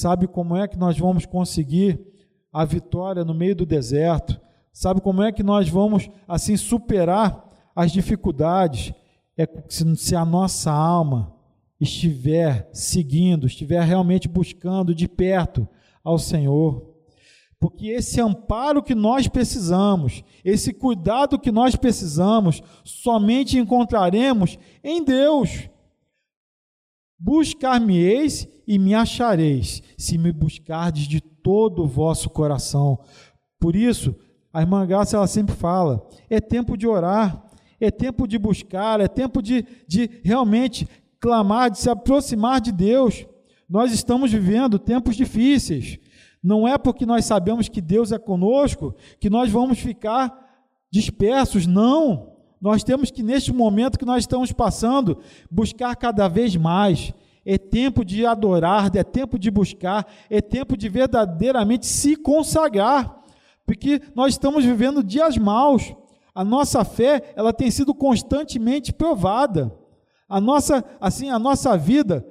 Sabe 0.00 0.28
como 0.28 0.56
é 0.56 0.68
que 0.68 0.78
nós 0.78 0.96
vamos 0.96 1.26
conseguir 1.26 2.00
a 2.52 2.64
vitória 2.64 3.24
no 3.24 3.34
meio 3.34 3.56
do 3.56 3.66
deserto? 3.66 4.40
Sabe 4.72 5.00
como 5.00 5.24
é 5.24 5.32
que 5.32 5.42
nós 5.42 5.68
vamos 5.68 6.08
assim 6.28 6.56
superar 6.56 7.44
as 7.74 7.90
dificuldades? 7.90 8.92
É 9.36 9.44
se 9.68 10.14
a 10.14 10.24
nossa 10.24 10.70
alma 10.70 11.34
estiver 11.80 12.70
seguindo, 12.72 13.48
estiver 13.48 13.82
realmente 13.82 14.28
buscando 14.28 14.94
de 14.94 15.08
perto 15.08 15.66
ao 16.04 16.16
Senhor. 16.16 16.94
Porque 17.58 17.88
esse 17.88 18.20
amparo 18.20 18.84
que 18.84 18.94
nós 18.94 19.26
precisamos, 19.26 20.22
esse 20.44 20.72
cuidado 20.72 21.40
que 21.40 21.50
nós 21.50 21.74
precisamos, 21.74 22.62
somente 22.84 23.58
encontraremos 23.58 24.60
em 24.84 25.04
Deus. 25.04 25.68
Buscar-me-eis 27.18 28.48
e 28.66 28.78
me 28.78 28.94
achareis, 28.94 29.82
se 29.96 30.16
me 30.16 30.32
buscardes 30.32 31.08
de 31.08 31.20
todo 31.20 31.82
o 31.82 31.88
vosso 31.88 32.30
coração. 32.30 33.00
Por 33.58 33.74
isso, 33.74 34.14
a 34.52 34.60
irmã 34.60 34.86
Graça 34.86 35.16
ela 35.16 35.26
sempre 35.26 35.54
fala: 35.54 36.06
é 36.30 36.40
tempo 36.40 36.76
de 36.76 36.86
orar, 36.86 37.44
é 37.80 37.90
tempo 37.90 38.26
de 38.26 38.38
buscar, 38.38 39.00
é 39.00 39.08
tempo 39.08 39.42
de, 39.42 39.64
de 39.86 40.20
realmente 40.22 40.88
clamar, 41.20 41.70
de 41.70 41.78
se 41.78 41.90
aproximar 41.90 42.60
de 42.60 42.72
Deus. 42.72 43.26
Nós 43.68 43.92
estamos 43.92 44.32
vivendo 44.32 44.78
tempos 44.78 45.16
difíceis, 45.16 45.98
não 46.42 46.66
é 46.66 46.78
porque 46.78 47.04
nós 47.04 47.24
sabemos 47.24 47.68
que 47.68 47.80
Deus 47.80 48.12
é 48.12 48.18
conosco 48.18 48.94
que 49.20 49.28
nós 49.28 49.50
vamos 49.50 49.78
ficar 49.78 50.32
dispersos, 50.90 51.66
não. 51.66 52.27
Nós 52.60 52.82
temos 52.82 53.10
que, 53.10 53.22
neste 53.22 53.52
momento 53.52 53.98
que 53.98 54.04
nós 54.04 54.24
estamos 54.24 54.52
passando, 54.52 55.18
buscar 55.50 55.94
cada 55.96 56.28
vez 56.28 56.56
mais. 56.56 57.12
É 57.44 57.56
tempo 57.56 58.04
de 58.04 58.26
adorar, 58.26 58.94
é 58.94 59.02
tempo 59.02 59.38
de 59.38 59.50
buscar, 59.50 60.06
é 60.28 60.40
tempo 60.40 60.76
de 60.76 60.88
verdadeiramente 60.88 61.86
se 61.86 62.14
consagrar, 62.14 63.24
porque 63.64 64.02
nós 64.14 64.34
estamos 64.34 64.64
vivendo 64.64 65.02
dias 65.02 65.38
maus. 65.38 65.94
A 66.34 66.44
nossa 66.44 66.84
fé, 66.84 67.32
ela 67.34 67.52
tem 67.52 67.70
sido 67.70 67.94
constantemente 67.94 68.92
provada. 68.92 69.72
A 70.28 70.40
nossa, 70.40 70.84
assim, 71.00 71.30
a 71.30 71.38
nossa 71.38 71.76
vida 71.76 72.26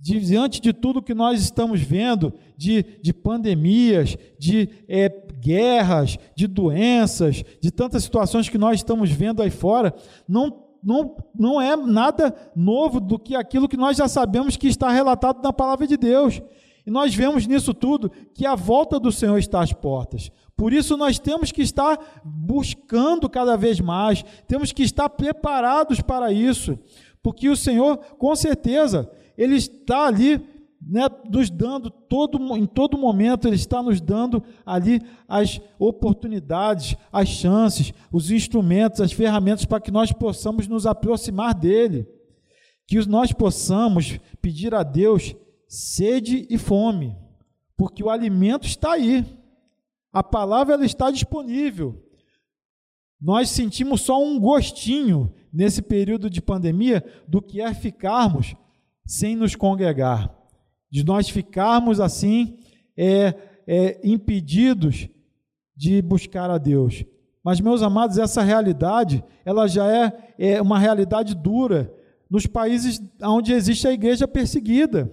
diante 0.00 0.60
de 0.60 0.72
tudo 0.72 1.02
que 1.02 1.12
nós 1.12 1.40
estamos 1.42 1.80
vendo, 1.82 2.32
de, 2.56 2.82
de 3.02 3.12
pandemias, 3.12 4.16
de 4.38 4.68
é, 4.88 5.08
guerras, 5.40 6.18
de 6.34 6.46
doenças, 6.46 7.42
de 7.60 7.70
tantas 7.70 8.04
situações 8.04 8.48
que 8.48 8.58
nós 8.58 8.76
estamos 8.76 9.10
vendo 9.10 9.42
aí 9.42 9.50
fora, 9.50 9.94
não, 10.28 10.64
não, 10.82 11.16
não 11.34 11.60
é 11.60 11.76
nada 11.76 12.34
novo 12.54 13.00
do 13.00 13.18
que 13.18 13.34
aquilo 13.34 13.68
que 13.68 13.76
nós 13.76 13.96
já 13.96 14.08
sabemos 14.08 14.56
que 14.56 14.68
está 14.68 14.90
relatado 14.90 15.42
na 15.42 15.52
palavra 15.52 15.86
de 15.86 15.96
Deus. 15.96 16.40
E 16.86 16.90
nós 16.90 17.14
vemos 17.14 17.46
nisso 17.46 17.74
tudo 17.74 18.10
que 18.34 18.46
a 18.46 18.54
volta 18.54 18.98
do 18.98 19.12
Senhor 19.12 19.38
está 19.38 19.62
às 19.62 19.72
portas. 19.72 20.30
Por 20.56 20.72
isso 20.72 20.96
nós 20.96 21.18
temos 21.18 21.52
que 21.52 21.62
estar 21.62 22.20
buscando 22.24 23.28
cada 23.28 23.56
vez 23.56 23.80
mais, 23.80 24.24
temos 24.46 24.72
que 24.72 24.82
estar 24.82 25.08
preparados 25.08 26.00
para 26.00 26.32
isso, 26.32 26.78
porque 27.22 27.48
o 27.48 27.56
Senhor, 27.56 27.96
com 28.18 28.34
certeza, 28.34 29.10
ele 29.36 29.56
está 29.56 30.06
ali 30.06 30.38
né, 30.80 31.02
nos 31.30 31.50
dando 31.50 31.90
todo, 31.90 32.56
em 32.56 32.66
todo 32.66 32.96
momento, 32.96 33.46
Ele 33.46 33.56
está 33.56 33.82
nos 33.82 34.00
dando 34.00 34.42
ali 34.64 35.02
as 35.28 35.60
oportunidades, 35.78 36.96
as 37.12 37.28
chances, 37.28 37.92
os 38.10 38.30
instrumentos, 38.30 39.00
as 39.00 39.12
ferramentas 39.12 39.64
para 39.64 39.80
que 39.80 39.90
nós 39.90 40.10
possamos 40.12 40.66
nos 40.66 40.86
aproximar 40.86 41.54
dEle. 41.54 42.06
Que 42.86 43.06
nós 43.06 43.32
possamos 43.32 44.18
pedir 44.40 44.74
a 44.74 44.82
Deus 44.82 45.36
sede 45.68 46.46
e 46.50 46.58
fome, 46.58 47.16
porque 47.76 48.02
o 48.02 48.10
alimento 48.10 48.66
está 48.66 48.94
aí, 48.94 49.24
a 50.12 50.22
palavra 50.22 50.74
ela 50.74 50.84
está 50.84 51.10
disponível. 51.10 52.04
Nós 53.20 53.50
sentimos 53.50 54.00
só 54.00 54.20
um 54.20 54.40
gostinho 54.40 55.32
nesse 55.52 55.82
período 55.82 56.28
de 56.30 56.40
pandemia 56.40 57.04
do 57.28 57.40
que 57.40 57.60
é 57.60 57.72
ficarmos 57.74 58.56
sem 59.06 59.36
nos 59.36 59.54
congregar, 59.54 60.34
de 60.90 61.04
nós 61.04 61.28
ficarmos 61.28 62.00
assim 62.00 62.58
é, 62.96 63.34
é, 63.66 64.00
impedidos 64.02 65.08
de 65.76 66.02
buscar 66.02 66.50
a 66.50 66.58
Deus. 66.58 67.04
Mas, 67.42 67.60
meus 67.60 67.82
amados, 67.82 68.18
essa 68.18 68.42
realidade, 68.42 69.24
ela 69.44 69.66
já 69.66 69.86
é, 69.90 70.34
é 70.38 70.60
uma 70.60 70.78
realidade 70.78 71.34
dura 71.34 71.94
nos 72.28 72.46
países 72.46 73.00
onde 73.22 73.52
existe 73.52 73.88
a 73.88 73.92
igreja 73.92 74.28
perseguida. 74.28 75.10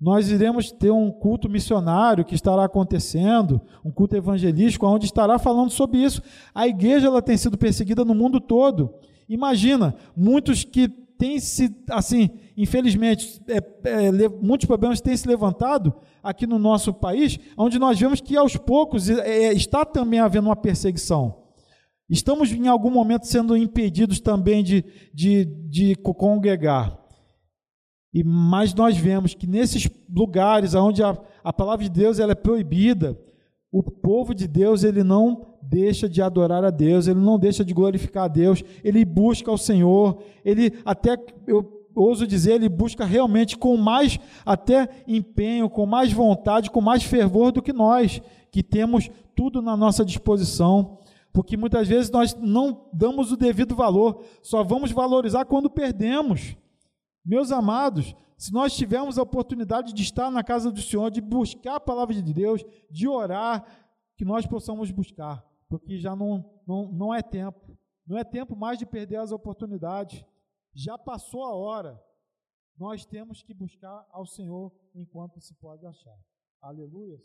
Nós 0.00 0.30
iremos 0.30 0.70
ter 0.70 0.92
um 0.92 1.10
culto 1.10 1.48
missionário 1.48 2.24
que 2.24 2.34
estará 2.34 2.64
acontecendo, 2.64 3.60
um 3.84 3.90
culto 3.90 4.14
evangelístico, 4.14 4.86
onde 4.86 5.06
estará 5.06 5.38
falando 5.38 5.70
sobre 5.70 5.98
isso. 5.98 6.22
A 6.54 6.68
igreja 6.68 7.08
ela 7.08 7.20
tem 7.20 7.36
sido 7.36 7.58
perseguida 7.58 8.04
no 8.04 8.14
mundo 8.14 8.40
todo. 8.40 8.94
Imagina, 9.28 9.96
muitos 10.16 10.62
que 10.62 10.88
tem 11.18 11.40
se, 11.40 11.74
assim, 11.90 12.30
infelizmente, 12.56 13.42
é, 13.48 13.58
é, 13.90 14.28
muitos 14.40 14.66
problemas 14.66 15.00
têm 15.00 15.16
se 15.16 15.26
levantado 15.26 15.92
aqui 16.22 16.46
no 16.46 16.58
nosso 16.58 16.94
país, 16.94 17.38
onde 17.56 17.78
nós 17.78 17.98
vemos 17.98 18.20
que 18.20 18.36
aos 18.36 18.56
poucos 18.56 19.10
é, 19.10 19.52
está 19.52 19.84
também 19.84 20.20
havendo 20.20 20.46
uma 20.46 20.56
perseguição. 20.56 21.42
Estamos 22.08 22.52
em 22.52 22.68
algum 22.68 22.90
momento 22.90 23.26
sendo 23.26 23.56
impedidos 23.56 24.20
também 24.20 24.62
de, 24.62 24.84
de, 25.12 25.44
de 25.44 25.94
congregar. 25.96 26.96
E, 28.14 28.24
mas 28.24 28.72
nós 28.72 28.96
vemos 28.96 29.34
que 29.34 29.46
nesses 29.46 29.90
lugares 30.08 30.72
onde 30.74 31.02
a, 31.02 31.18
a 31.44 31.52
palavra 31.52 31.84
de 31.84 31.90
Deus 31.90 32.18
ela 32.18 32.32
é 32.32 32.36
proibida, 32.36 33.18
o 33.70 33.82
povo 33.82 34.34
de 34.34 34.48
Deus 34.48 34.82
ele 34.82 35.04
não 35.04 35.46
deixa 35.62 36.08
de 36.08 36.22
adorar 36.22 36.64
a 36.64 36.70
Deus, 36.70 37.06
ele 37.06 37.20
não 37.20 37.38
deixa 37.38 37.64
de 37.64 37.74
glorificar 37.74 38.24
a 38.24 38.28
Deus, 38.28 38.62
ele 38.82 39.04
busca 39.04 39.52
o 39.52 39.58
Senhor, 39.58 40.22
ele 40.44 40.72
até, 40.84 41.18
eu 41.46 41.78
ouso 41.94 42.26
dizer, 42.26 42.54
ele 42.54 42.68
busca 42.68 43.04
realmente 43.04 43.58
com 43.58 43.76
mais 43.76 44.18
até 44.46 44.88
empenho, 45.06 45.68
com 45.68 45.84
mais 45.84 46.12
vontade, 46.12 46.70
com 46.70 46.80
mais 46.80 47.02
fervor 47.02 47.52
do 47.52 47.60
que 47.60 47.72
nós, 47.72 48.22
que 48.50 48.62
temos 48.62 49.10
tudo 49.34 49.60
na 49.60 49.76
nossa 49.76 50.04
disposição, 50.04 50.98
porque 51.32 51.56
muitas 51.56 51.86
vezes 51.86 52.10
nós 52.10 52.34
não 52.34 52.86
damos 52.92 53.30
o 53.30 53.36
devido 53.36 53.74
valor, 53.74 54.22
só 54.42 54.62
vamos 54.62 54.90
valorizar 54.90 55.44
quando 55.44 55.68
perdemos. 55.68 56.56
Meus 57.24 57.52
amados, 57.52 58.14
se 58.38 58.52
nós 58.52 58.74
tivermos 58.74 59.18
a 59.18 59.22
oportunidade 59.22 59.92
de 59.92 60.02
estar 60.02 60.30
na 60.30 60.42
casa 60.42 60.70
do 60.72 60.80
Senhor, 60.80 61.10
de 61.10 61.20
buscar 61.20 61.74
a 61.74 61.80
palavra 61.80 62.14
de 62.14 62.32
Deus, 62.32 62.64
de 62.90 63.06
orar, 63.06 63.66
que 64.16 64.24
nós 64.24 64.46
possamos 64.46 64.90
buscar 64.90 65.46
porque 65.68 65.98
já 65.98 66.16
não 66.16 66.44
não, 66.66 66.90
não 66.90 67.14
é 67.14 67.22
tempo. 67.22 67.78
Não 68.06 68.16
é 68.18 68.24
tempo 68.24 68.56
mais 68.56 68.78
de 68.78 68.86
perder 68.86 69.16
as 69.16 69.32
oportunidades. 69.32 70.24
Já 70.74 70.96
passou 70.96 71.44
a 71.44 71.54
hora. 71.54 72.02
Nós 72.76 73.04
temos 73.04 73.42
que 73.42 73.52
buscar 73.52 74.06
ao 74.10 74.24
Senhor 74.24 74.72
enquanto 74.94 75.40
se 75.40 75.54
pode 75.54 75.84
achar. 75.84 76.18
Aleluia. 76.60 77.18